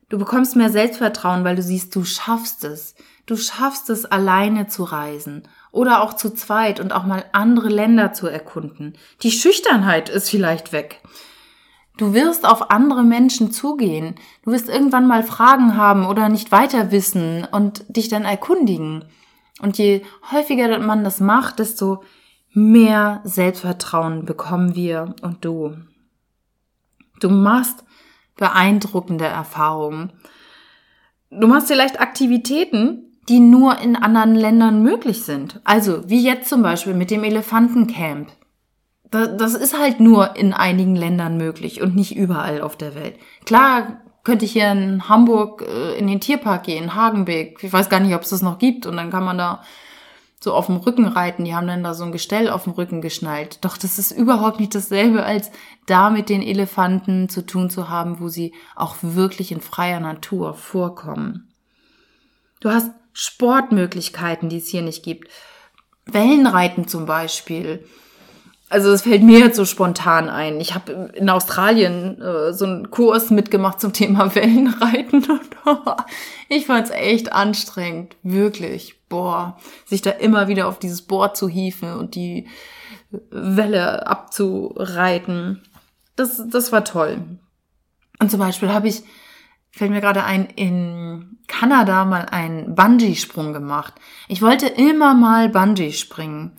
Du 0.08 0.18
bekommst 0.18 0.56
mehr 0.56 0.70
Selbstvertrauen, 0.70 1.44
weil 1.44 1.56
du 1.56 1.62
siehst, 1.62 1.94
du 1.94 2.04
schaffst 2.04 2.64
es. 2.64 2.96
Du 3.26 3.36
schaffst 3.36 3.90
es, 3.90 4.04
alleine 4.04 4.66
zu 4.66 4.82
reisen 4.82 5.44
oder 5.70 6.02
auch 6.02 6.14
zu 6.14 6.30
zweit 6.30 6.80
und 6.80 6.92
auch 6.92 7.04
mal 7.04 7.24
andere 7.32 7.68
Länder 7.68 8.12
zu 8.12 8.26
erkunden. 8.26 8.94
Die 9.22 9.30
Schüchternheit 9.30 10.08
ist 10.08 10.28
vielleicht 10.28 10.72
weg. 10.72 11.00
Du 11.96 12.12
wirst 12.12 12.44
auf 12.44 12.70
andere 12.70 13.04
Menschen 13.04 13.52
zugehen. 13.52 14.16
Du 14.44 14.50
wirst 14.50 14.68
irgendwann 14.68 15.06
mal 15.06 15.22
Fragen 15.22 15.76
haben 15.76 16.06
oder 16.06 16.28
nicht 16.28 16.50
weiter 16.50 16.90
wissen 16.90 17.46
und 17.50 17.84
dich 17.94 18.08
dann 18.08 18.24
erkundigen. 18.24 19.04
Und 19.60 19.78
je 19.78 20.02
häufiger 20.32 20.78
man 20.78 21.04
das 21.04 21.20
macht, 21.20 21.58
desto 21.58 22.02
mehr 22.52 23.20
Selbstvertrauen 23.24 24.24
bekommen 24.24 24.74
wir 24.74 25.14
und 25.22 25.44
du. 25.44 25.76
Du 27.20 27.28
machst 27.28 27.84
beeindruckende 28.36 29.26
Erfahrungen. 29.26 30.12
Du 31.30 31.46
machst 31.46 31.68
vielleicht 31.68 32.00
Aktivitäten, 32.00 33.18
die 33.28 33.40
nur 33.40 33.78
in 33.78 33.96
anderen 33.96 34.34
Ländern 34.34 34.82
möglich 34.82 35.22
sind. 35.24 35.60
Also 35.64 36.08
wie 36.08 36.22
jetzt 36.22 36.48
zum 36.48 36.62
Beispiel 36.62 36.94
mit 36.94 37.10
dem 37.10 37.22
Elefantencamp 37.22 38.28
das 39.10 39.54
ist 39.54 39.78
halt 39.78 40.00
nur 40.00 40.36
in 40.36 40.52
einigen 40.52 40.94
Ländern 40.94 41.36
möglich 41.36 41.82
und 41.82 41.96
nicht 41.96 42.16
überall 42.16 42.62
auf 42.62 42.76
der 42.76 42.94
Welt. 42.94 43.16
Klar 43.44 44.00
könnte 44.22 44.44
ich 44.44 44.52
hier 44.52 44.70
in 44.70 45.08
Hamburg 45.08 45.62
äh, 45.62 45.98
in 45.98 46.06
den 46.06 46.20
Tierpark 46.20 46.64
gehen, 46.64 46.94
Hagenbeck. 46.94 47.58
Ich 47.62 47.72
weiß 47.72 47.88
gar 47.88 48.00
nicht, 48.00 48.14
ob 48.14 48.22
es 48.22 48.30
das 48.30 48.42
noch 48.42 48.58
gibt. 48.58 48.86
Und 48.86 48.96
dann 48.96 49.10
kann 49.10 49.24
man 49.24 49.38
da 49.38 49.62
so 50.42 50.54
auf 50.54 50.66
dem 50.66 50.76
Rücken 50.76 51.06
reiten. 51.06 51.44
Die 51.44 51.54
haben 51.54 51.66
dann 51.66 51.84
da 51.84 51.94
so 51.94 52.04
ein 52.04 52.12
Gestell 52.12 52.48
auf 52.48 52.64
dem 52.64 52.72
Rücken 52.72 53.00
geschnallt. 53.00 53.58
Doch 53.64 53.76
das 53.76 53.98
ist 53.98 54.10
überhaupt 54.10 54.58
nicht 54.58 54.74
dasselbe, 54.74 55.24
als 55.24 55.50
da 55.86 56.10
mit 56.10 56.28
den 56.28 56.42
Elefanten 56.42 57.28
zu 57.28 57.44
tun 57.44 57.70
zu 57.70 57.88
haben, 57.88 58.20
wo 58.20 58.28
sie 58.28 58.54
auch 58.74 58.96
wirklich 59.02 59.52
in 59.52 59.60
freier 59.60 60.00
Natur 60.00 60.54
vorkommen. 60.54 61.52
Du 62.60 62.70
hast 62.70 62.90
Sportmöglichkeiten, 63.12 64.48
die 64.48 64.58
es 64.58 64.68
hier 64.68 64.82
nicht 64.82 65.02
gibt. 65.02 65.28
Wellenreiten 66.06 66.88
zum 66.88 67.06
Beispiel 67.06 67.84
also 68.70 68.92
es 68.92 69.02
fällt 69.02 69.24
mir 69.24 69.40
jetzt 69.40 69.56
so 69.56 69.64
spontan 69.64 70.30
ein. 70.30 70.60
Ich 70.60 70.74
habe 70.74 71.10
in 71.14 71.28
Australien 71.28 72.22
äh, 72.22 72.52
so 72.52 72.64
einen 72.64 72.90
Kurs 72.90 73.30
mitgemacht 73.30 73.80
zum 73.80 73.92
Thema 73.92 74.34
Wellenreiten. 74.34 75.26
ich 76.48 76.66
fand 76.66 76.86
es 76.86 76.92
echt 76.92 77.32
anstrengend, 77.32 78.16
wirklich. 78.22 78.99
Boah, 79.10 79.58
sich 79.84 80.00
da 80.00 80.10
immer 80.10 80.48
wieder 80.48 80.68
auf 80.68 80.78
dieses 80.78 81.02
Board 81.02 81.36
zu 81.36 81.48
hieven 81.48 81.92
und 81.92 82.14
die 82.14 82.48
Welle 83.30 84.06
abzureiten. 84.06 85.62
Das, 86.16 86.42
das 86.48 86.72
war 86.72 86.84
toll. 86.84 87.38
Und 88.20 88.30
zum 88.30 88.38
Beispiel 88.38 88.70
habe 88.70 88.88
ich, 88.88 89.02
fällt 89.72 89.90
mir 89.90 90.00
gerade 90.00 90.22
ein, 90.24 90.46
in 90.54 91.38
Kanada 91.48 92.04
mal 92.04 92.26
einen 92.26 92.74
Bungee-Sprung 92.76 93.52
gemacht. 93.52 93.94
Ich 94.28 94.42
wollte 94.42 94.68
immer 94.68 95.14
mal 95.14 95.48
Bungee 95.48 95.92
springen. 95.92 96.52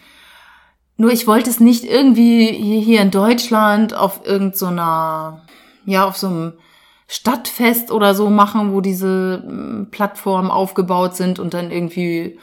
Nur 0.97 1.11
ich 1.11 1.27
wollte 1.27 1.49
es 1.49 1.61
nicht 1.61 1.85
irgendwie 1.85 2.47
hier 2.81 3.01
in 3.01 3.11
Deutschland 3.11 3.93
auf 3.93 4.25
irgendeiner, 4.25 5.45
so 5.85 5.91
ja, 5.91 6.05
auf 6.05 6.17
so 6.17 6.27
einem 6.27 6.53
Stadtfest 7.13 7.91
oder 7.91 8.15
so 8.15 8.29
machen, 8.29 8.71
wo 8.71 8.79
diese 8.79 9.43
hm, 9.45 9.89
Plattformen 9.91 10.49
aufgebaut 10.49 11.13
sind 11.17 11.39
und 11.39 11.53
dann 11.53 11.69
irgendwie 11.69 12.39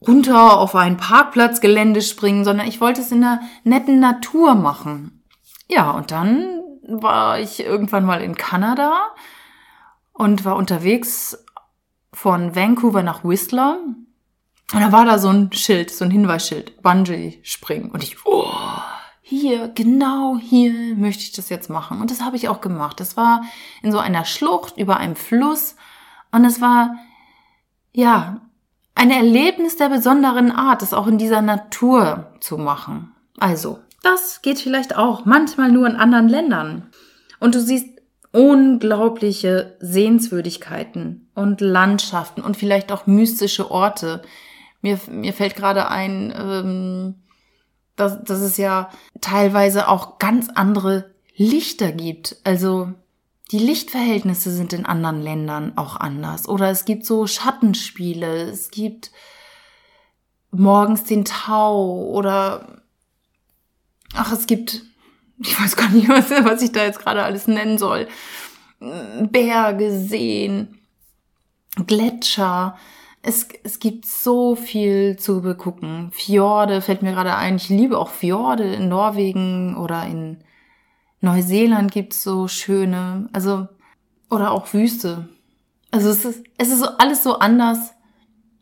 runter 0.00 0.58
auf 0.58 0.74
ein 0.74 0.96
Parkplatzgelände 0.96 2.00
springen, 2.00 2.46
sondern 2.46 2.66
ich 2.66 2.80
wollte 2.80 3.02
es 3.02 3.12
in 3.12 3.20
der 3.20 3.40
netten 3.64 4.00
Natur 4.00 4.54
machen. 4.54 5.22
Ja, 5.68 5.90
und 5.90 6.10
dann 6.10 6.62
war 6.88 7.38
ich 7.38 7.62
irgendwann 7.62 8.06
mal 8.06 8.22
in 8.22 8.34
Kanada 8.34 8.94
und 10.14 10.46
war 10.46 10.56
unterwegs 10.56 11.44
von 12.14 12.56
Vancouver 12.56 13.02
nach 13.02 13.24
Whistler 13.24 13.78
und 14.72 14.80
da 14.80 14.90
war 14.90 15.04
da 15.04 15.18
so 15.18 15.28
ein 15.28 15.52
Schild, 15.52 15.90
so 15.90 16.06
ein 16.06 16.10
Hinweisschild, 16.10 16.80
Bungee 16.80 17.40
springen. 17.42 17.90
Und 17.90 18.02
ich, 18.02 18.24
oh, 18.24 18.50
hier, 19.28 19.66
genau 19.74 20.38
hier 20.38 20.94
möchte 20.94 21.24
ich 21.24 21.32
das 21.32 21.48
jetzt 21.48 21.68
machen. 21.68 22.00
Und 22.00 22.12
das 22.12 22.22
habe 22.22 22.36
ich 22.36 22.48
auch 22.48 22.60
gemacht. 22.60 23.00
Das 23.00 23.16
war 23.16 23.42
in 23.82 23.90
so 23.90 23.98
einer 23.98 24.24
Schlucht 24.24 24.78
über 24.78 24.98
einem 24.98 25.16
Fluss. 25.16 25.74
Und 26.30 26.44
es 26.44 26.60
war, 26.60 26.94
ja, 27.92 28.40
ein 28.94 29.10
Erlebnis 29.10 29.76
der 29.76 29.88
besonderen 29.88 30.52
Art, 30.52 30.80
das 30.80 30.94
auch 30.94 31.08
in 31.08 31.18
dieser 31.18 31.42
Natur 31.42 32.34
zu 32.38 32.56
machen. 32.56 33.16
Also, 33.40 33.80
das 34.04 34.42
geht 34.42 34.60
vielleicht 34.60 34.96
auch 34.96 35.24
manchmal 35.24 35.72
nur 35.72 35.88
in 35.88 35.96
anderen 35.96 36.28
Ländern. 36.28 36.86
Und 37.40 37.56
du 37.56 37.60
siehst 37.60 37.88
unglaubliche 38.30 39.76
Sehenswürdigkeiten 39.80 41.30
und 41.34 41.60
Landschaften 41.60 42.42
und 42.42 42.56
vielleicht 42.56 42.92
auch 42.92 43.08
mystische 43.08 43.72
Orte, 43.72 44.22
mir, 44.82 45.00
mir 45.10 45.32
fällt 45.32 45.56
gerade 45.56 45.88
ein, 45.88 46.32
ähm, 46.38 47.14
dass, 47.96 48.22
dass 48.22 48.40
es 48.40 48.56
ja 48.56 48.90
teilweise 49.20 49.88
auch 49.88 50.18
ganz 50.18 50.48
andere 50.54 51.10
Lichter 51.36 51.92
gibt. 51.92 52.36
Also 52.44 52.92
die 53.52 53.58
Lichtverhältnisse 53.58 54.50
sind 54.50 54.72
in 54.72 54.86
anderen 54.86 55.22
Ländern 55.22 55.76
auch 55.76 55.96
anders. 55.96 56.48
Oder 56.48 56.70
es 56.70 56.84
gibt 56.84 57.06
so 57.06 57.26
Schattenspiele, 57.26 58.42
es 58.42 58.70
gibt 58.70 59.10
morgens 60.50 61.04
den 61.04 61.24
Tau 61.24 62.06
oder 62.06 62.82
ach, 64.14 64.32
es 64.32 64.46
gibt, 64.46 64.82
ich 65.38 65.60
weiß 65.60 65.76
gar 65.76 65.90
nicht, 65.90 66.08
was, 66.08 66.30
was 66.30 66.62
ich 66.62 66.72
da 66.72 66.84
jetzt 66.84 67.00
gerade 67.00 67.22
alles 67.22 67.46
nennen 67.46 67.78
soll. 67.78 68.08
Berge, 68.78 69.98
Seen, 69.98 70.78
Gletscher. 71.86 72.76
Es, 73.26 73.48
es 73.64 73.80
gibt 73.80 74.06
so 74.06 74.54
viel 74.54 75.16
zu 75.16 75.42
begucken. 75.42 76.12
Fjorde 76.12 76.80
fällt 76.80 77.02
mir 77.02 77.10
gerade 77.10 77.34
ein. 77.34 77.56
Ich 77.56 77.68
liebe 77.68 77.98
auch 77.98 78.10
Fjorde 78.10 78.74
in 78.74 78.88
Norwegen 78.88 79.76
oder 79.76 80.06
in 80.06 80.44
Neuseeland 81.20 81.90
gibt's 81.90 82.22
so 82.22 82.46
schöne. 82.46 83.28
Also, 83.32 83.66
oder 84.30 84.52
auch 84.52 84.72
Wüste. 84.72 85.28
Also 85.90 86.08
es 86.08 86.24
ist, 86.24 86.44
es 86.56 86.70
ist 86.70 86.84
alles 86.84 87.24
so 87.24 87.40
anders 87.40 87.94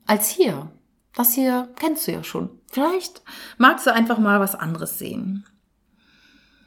als 0.07 0.31
hier. 0.31 0.71
Das 1.15 1.35
hier 1.35 1.69
kennst 1.77 2.09
du 2.09 2.13
ja 2.13 2.25
schon. 2.25 2.49
Vielleicht 2.71 3.23
magst 3.59 3.87
du 3.87 3.93
einfach 3.93 4.19
mal 4.19 4.41
was 4.41 4.55
anderes 4.55 4.99
sehen. 4.99 5.45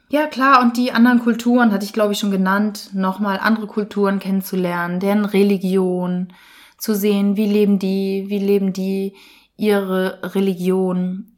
Ja, 0.08 0.26
klar, 0.26 0.62
und 0.62 0.76
die 0.76 0.92
anderen 0.92 1.18
Kulturen 1.18 1.72
hatte 1.72 1.84
ich, 1.84 1.92
glaube 1.92 2.12
ich, 2.12 2.20
schon 2.20 2.30
genannt, 2.30 2.90
nochmal 2.94 3.40
andere 3.40 3.66
Kulturen 3.66 4.20
kennenzulernen, 4.20 5.00
deren 5.00 5.24
Religion, 5.24 6.32
zu 6.78 6.94
sehen, 6.94 7.36
wie 7.36 7.46
leben 7.46 7.78
die, 7.78 8.24
wie 8.28 8.38
leben 8.38 8.72
die 8.72 9.14
ihre 9.56 10.34
Religion 10.34 11.32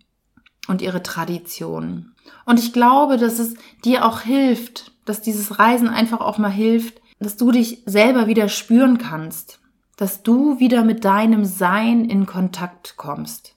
und 0.69 0.83
ihre 0.83 1.03
Tradition. 1.03 2.13
Und 2.45 2.59
ich 2.59 2.73
glaube, 2.73 3.17
dass 3.17 3.39
es 3.39 3.55
dir 3.85 4.05
auch 4.05 4.21
hilft, 4.21 4.93
dass 5.05 5.23
dieses 5.23 5.59
Reisen 5.59 5.89
einfach 5.89 6.21
auch 6.21 6.39
mal 6.39 6.51
hilft, 6.51 7.01
dass 7.19 7.37
du 7.37 7.51
dich 7.51 7.83
selber 7.87 8.27
wieder 8.27 8.49
spüren 8.49 8.99
kannst, 8.99 9.61
dass 9.97 10.23
du 10.23 10.59
wieder 10.59 10.85
mit 10.85 11.05
deinem 11.05 11.45
Sein 11.45 12.05
in 12.05 12.27
Kontakt 12.27 12.95
kommst 12.97 13.55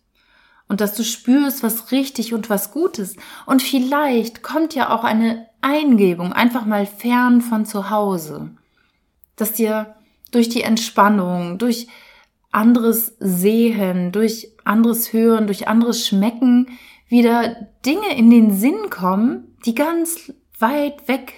und 0.68 0.82
dass 0.82 0.96
du 0.96 1.04
spürst, 1.04 1.64
was 1.64 1.92
richtig 1.92 2.34
und 2.34 2.50
was 2.50 2.72
gut 2.72 2.98
ist. 3.00 3.18
Und 3.46 3.62
vielleicht 3.62 4.44
kommt 4.44 4.76
ja 4.76 4.90
auch 4.90 5.04
eine 5.04 5.48
Eingebung 5.62 6.34
einfach 6.34 6.66
mal 6.66 6.86
fern 6.86 7.42
von 7.42 7.66
zu 7.66 7.90
Hause, 7.90 8.52
dass 9.36 9.54
dir 9.54 9.96
durch 10.34 10.50
die 10.50 10.64
Entspannung, 10.64 11.58
durch 11.58 11.88
anderes 12.52 13.16
Sehen, 13.20 14.12
durch 14.12 14.50
anderes 14.64 15.14
Hören, 15.14 15.48
durch 15.48 15.68
anderes 15.68 16.08
Schmecken 16.08 16.68
wieder 17.08 17.56
Dinge 17.86 18.16
in 18.16 18.30
den 18.30 18.52
Sinn 18.52 18.90
kommen, 18.90 19.56
die 19.66 19.76
ganz 19.76 20.34
weit 20.60 21.08
weg 21.08 21.34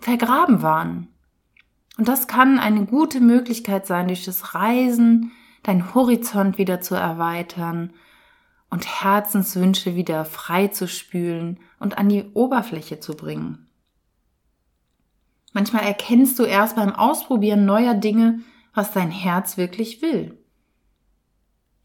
vergraben 0.00 0.62
waren. 0.62 1.08
Und 1.98 2.08
das 2.08 2.26
kann 2.26 2.58
eine 2.58 2.86
gute 2.86 3.20
Möglichkeit 3.20 3.86
sein, 3.86 4.08
durch 4.08 4.24
das 4.24 4.54
Reisen 4.54 5.32
deinen 5.62 5.94
Horizont 5.94 6.58
wieder 6.58 6.80
zu 6.80 6.94
erweitern 6.94 7.92
und 8.70 8.86
Herzenswünsche 8.86 9.94
wieder 9.96 10.24
frei 10.24 10.68
zu 10.68 10.88
spülen 10.88 11.58
und 11.78 11.98
an 11.98 12.08
die 12.08 12.24
Oberfläche 12.32 13.00
zu 13.00 13.14
bringen. 13.14 13.69
Manchmal 15.52 15.84
erkennst 15.84 16.38
du 16.38 16.44
erst 16.44 16.76
beim 16.76 16.94
Ausprobieren 16.94 17.64
neuer 17.64 17.94
Dinge, 17.94 18.40
was 18.74 18.92
dein 18.92 19.10
Herz 19.10 19.56
wirklich 19.56 20.00
will. 20.02 20.38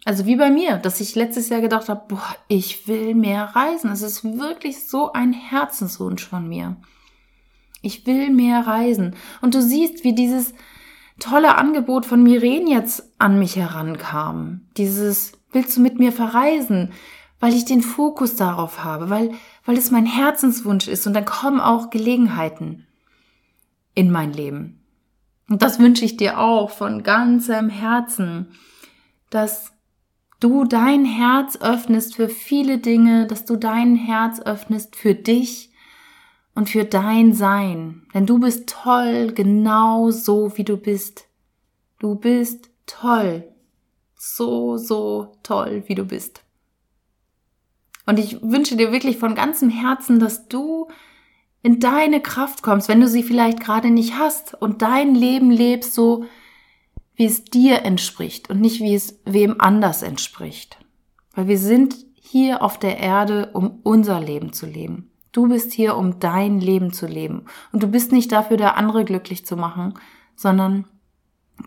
Also 0.06 0.28
wie 0.28 0.36
bei 0.36 0.52
mir, 0.52 0.78
dass 0.78 1.02
ich 1.02 1.16
letztes 1.16 1.50
Jahr 1.50 1.62
gedacht 1.62 1.90
habe, 1.90 2.04
boah, 2.08 2.36
ich 2.48 2.88
will 2.88 3.16
mehr 3.16 3.56
reisen. 3.56 3.90
Es 3.90 4.04
ist 4.04 4.24
wirklich 4.24 4.88
so 4.88 5.12
ein 5.14 5.34
Herzenswunsch 5.34 6.28
von 6.28 6.48
mir. 6.48 6.78
Ich 7.82 8.06
will 8.06 8.30
mehr 8.30 8.68
reisen. 8.68 9.16
Und 9.42 9.56
du 9.56 9.62
siehst, 9.64 10.04
wie 10.04 10.14
dieses 10.14 10.54
tolle 11.20 11.58
Angebot 11.58 12.06
von 12.06 12.22
Miren 12.22 12.68
jetzt 12.68 13.14
an 13.18 13.40
mich 13.40 13.56
herankam. 13.56 14.68
Dieses, 14.78 15.32
willst 15.52 15.76
du 15.76 15.82
mit 15.82 15.98
mir 15.98 16.12
verreisen? 16.12 16.92
Weil 17.40 17.54
ich 17.54 17.66
den 17.66 17.82
Fokus 17.82 18.36
darauf 18.36 18.84
habe, 18.84 19.10
weil, 19.10 19.32
weil 19.66 19.78
es 19.78 19.92
mein 19.92 20.06
Herzenswunsch 20.06 20.88
ist 20.88 21.06
und 21.08 21.14
dann 21.14 21.26
kommen 21.26 21.60
auch 21.60 21.90
Gelegenheiten 21.90 22.85
in 23.96 24.12
mein 24.12 24.34
Leben. 24.34 24.82
Und 25.50 25.62
das 25.62 25.80
wünsche 25.80 26.06
ich 26.06 26.18
dir 26.18 26.40
auch 26.40 26.70
von 26.70 27.04
ganzem 27.04 27.70
Herzen, 27.70 28.48
dass 29.30 29.72
du 30.40 30.66
dein 30.66 31.06
Herz 31.06 31.58
öffnest 31.62 32.16
für 32.16 32.30
viele 32.30 32.78
Dinge, 32.78 33.26
dass 33.28 33.46
du 33.46 33.56
dein 33.56 33.96
Herz 33.96 34.40
öffnest 34.42 34.96
für 34.96 35.16
dich 35.16 35.72
und 36.54 36.70
für 36.70 36.84
dein 36.84 37.34
Sein. 37.34 38.08
Denn 38.14 38.26
du 38.26 38.40
bist 38.40 38.70
toll, 38.70 39.32
genau 39.34 40.12
so 40.12 40.58
wie 40.58 40.64
du 40.64 40.78
bist. 40.78 41.28
Du 42.00 42.16
bist 42.16 42.70
toll. 42.86 43.48
So, 44.16 44.78
so 44.78 45.36
toll, 45.44 45.84
wie 45.88 45.96
du 45.96 46.06
bist. 46.06 46.44
Und 48.06 48.20
ich 48.20 48.42
wünsche 48.42 48.76
dir 48.76 48.92
wirklich 48.92 49.18
von 49.18 49.36
ganzem 49.36 49.70
Herzen, 49.70 50.20
dass 50.20 50.48
du 50.48 50.88
in 51.66 51.80
deine 51.80 52.22
Kraft 52.22 52.62
kommst, 52.62 52.90
wenn 52.90 53.02
du 53.02 53.08
sie 53.08 53.24
vielleicht 53.24 53.60
gerade 53.60 53.90
nicht 53.90 54.20
hast 54.20 54.54
und 54.54 54.84
dein 54.84 55.16
Leben 55.16 55.50
lebst 55.50 55.96
so, 55.96 56.26
wie 57.16 57.26
es 57.26 57.44
dir 57.44 57.82
entspricht 57.82 58.52
und 58.52 58.62
nicht 58.62 58.82
wie 58.82 58.94
es 58.94 59.20
wem 59.26 59.60
anders 59.60 60.04
entspricht. 60.04 60.78
Weil 61.34 61.48
wir 61.48 61.58
sind 61.58 61.96
hier 62.14 62.62
auf 62.62 62.78
der 62.78 63.00
Erde, 63.00 63.50
um 63.54 63.80
unser 63.82 64.20
Leben 64.20 64.54
zu 64.54 64.68
leben. 64.68 65.10
Du 65.32 65.48
bist 65.48 65.74
hier, 65.74 65.98
um 65.98 66.20
dein 66.20 66.60
Leben 66.60 66.94
zu 66.94 67.08
leben. 67.08 67.46
Und 67.72 67.82
du 67.82 67.88
bist 67.88 68.12
nicht 68.12 68.32
dafür, 68.32 68.58
da 68.58 68.70
andere 68.72 69.04
glücklich 69.04 69.44
zu 69.44 69.58
machen, 69.58 69.96
sondern 70.36 70.86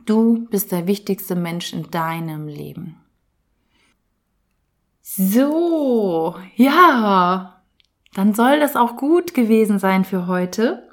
du 0.06 0.46
bist 0.48 0.70
der 0.70 0.87
wichtigste 0.87 1.34
Mensch 1.34 1.72
in 1.72 1.90
deinem 1.90 2.46
Leben. 2.46 3.00
So, 5.02 6.37
ja, 6.54 7.57
dann 8.14 8.34
soll 8.34 8.60
das 8.60 8.76
auch 8.76 8.96
gut 8.96 9.34
gewesen 9.34 9.78
sein 9.78 10.04
für 10.04 10.26
heute. 10.26 10.88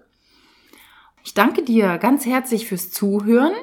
Ich 1.24 1.34
danke 1.34 1.64
dir 1.64 1.98
ganz 1.98 2.26
herzlich 2.26 2.68
fürs 2.68 2.92
Zuhören. 2.92 3.54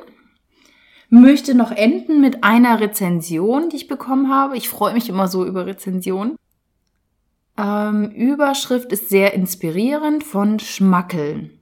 Möchte 1.10 1.54
noch 1.54 1.70
enden 1.70 2.20
mit 2.20 2.42
einer 2.42 2.80
Rezension, 2.80 3.68
die 3.68 3.76
ich 3.76 3.88
bekommen 3.88 4.30
habe. 4.30 4.56
Ich 4.56 4.68
freue 4.68 4.94
mich 4.94 5.08
immer 5.08 5.28
so 5.28 5.44
über 5.44 5.66
Rezensionen. 5.66 6.36
Ähm, 7.58 8.10
Überschrift 8.10 8.90
ist 8.92 9.10
sehr 9.10 9.34
inspirierend 9.34 10.24
von 10.24 10.58
Schmackeln. 10.58 11.58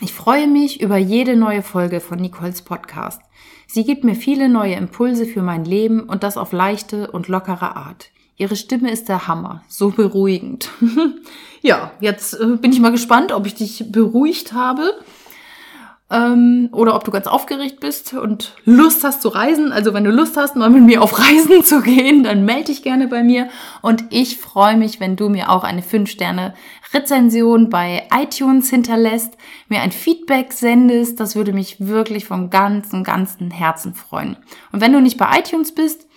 Ich 0.00 0.14
freue 0.14 0.46
mich 0.46 0.80
über 0.80 0.96
jede 0.96 1.36
neue 1.36 1.62
Folge 1.62 2.00
von 2.00 2.18
Nicoles 2.18 2.62
Podcast. 2.62 3.20
Sie 3.66 3.84
gibt 3.84 4.04
mir 4.04 4.14
viele 4.14 4.48
neue 4.48 4.74
Impulse 4.74 5.26
für 5.26 5.42
mein 5.42 5.64
Leben 5.64 6.00
und 6.00 6.22
das 6.22 6.36
auf 6.36 6.52
leichte 6.52 7.10
und 7.10 7.28
lockere 7.28 7.76
Art. 7.76 8.10
Ihre 8.38 8.54
Stimme 8.54 8.90
ist 8.90 9.08
der 9.08 9.26
Hammer, 9.26 9.62
so 9.68 9.90
beruhigend. 9.90 10.70
ja, 11.60 11.90
jetzt 12.00 12.34
äh, 12.34 12.56
bin 12.56 12.72
ich 12.72 12.78
mal 12.78 12.92
gespannt, 12.92 13.32
ob 13.32 13.46
ich 13.46 13.56
dich 13.56 13.90
beruhigt 13.90 14.52
habe 14.52 14.94
ähm, 16.10 16.68
oder 16.72 16.94
ob 16.94 17.02
du 17.02 17.10
ganz 17.10 17.26
aufgeregt 17.26 17.80
bist 17.80 18.14
und 18.14 18.54
Lust 18.64 19.04
hast 19.04 19.22
zu 19.22 19.28
reisen. 19.28 19.72
Also 19.72 19.92
wenn 19.92 20.04
du 20.04 20.10
Lust 20.10 20.36
hast, 20.36 20.56
mal 20.56 20.70
mit 20.70 20.84
mir 20.84 21.02
auf 21.02 21.18
Reisen 21.18 21.64
zu 21.64 21.82
gehen, 21.82 22.22
dann 22.22 22.44
melde 22.44 22.66
dich 22.66 22.82
gerne 22.82 23.08
bei 23.08 23.22
mir. 23.22 23.48
Und 23.82 24.04
ich 24.10 24.38
freue 24.38 24.76
mich, 24.76 25.00
wenn 25.00 25.16
du 25.16 25.28
mir 25.28 25.50
auch 25.50 25.64
eine 25.64 25.82
5-Sterne-Rezension 25.82 27.68
bei 27.68 28.06
iTunes 28.14 28.70
hinterlässt, 28.70 29.36
mir 29.68 29.80
ein 29.80 29.92
Feedback 29.92 30.52
sendest. 30.52 31.20
Das 31.20 31.36
würde 31.36 31.52
mich 31.52 31.76
wirklich 31.80 32.24
vom 32.24 32.50
ganzen, 32.50 33.04
ganzen 33.04 33.50
Herzen 33.50 33.94
freuen. 33.94 34.36
Und 34.72 34.80
wenn 34.80 34.92
du 34.92 35.00
nicht 35.00 35.18
bei 35.18 35.38
iTunes 35.38 35.74
bist, 35.74 36.07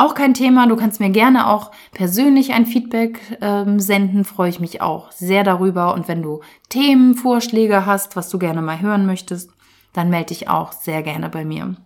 auch 0.00 0.14
kein 0.14 0.34
Thema. 0.34 0.66
Du 0.66 0.76
kannst 0.76 1.00
mir 1.00 1.10
gerne 1.10 1.48
auch 1.48 1.70
persönlich 1.92 2.52
ein 2.52 2.66
Feedback 2.66 3.38
ähm, 3.40 3.80
senden. 3.80 4.24
Freue 4.24 4.50
ich 4.50 4.60
mich 4.60 4.80
auch 4.80 5.12
sehr 5.12 5.44
darüber. 5.44 5.94
Und 5.94 6.08
wenn 6.08 6.22
du 6.22 6.40
Themenvorschläge 6.68 7.86
hast, 7.86 8.16
was 8.16 8.28
du 8.30 8.38
gerne 8.38 8.62
mal 8.62 8.80
hören 8.80 9.06
möchtest, 9.06 9.50
dann 9.92 10.10
melde 10.10 10.28
dich 10.28 10.48
auch 10.48 10.72
sehr 10.72 11.02
gerne 11.02 11.28
bei 11.28 11.44
mir. 11.44 11.76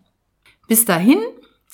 Bis 0.69 0.85
dahin, 0.85 1.19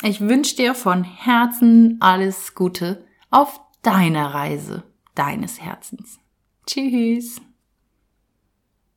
ich 0.03 0.21
wünsche 0.21 0.57
dir 0.57 0.75
von 0.75 1.05
Herzen 1.05 1.99
alles 2.01 2.55
Gute 2.55 3.05
auf 3.31 3.61
deiner 3.83 4.35
Reise 4.35 4.83
deines 5.15 5.61
Herzens. 5.61 6.19
Tschüss. 6.67 7.41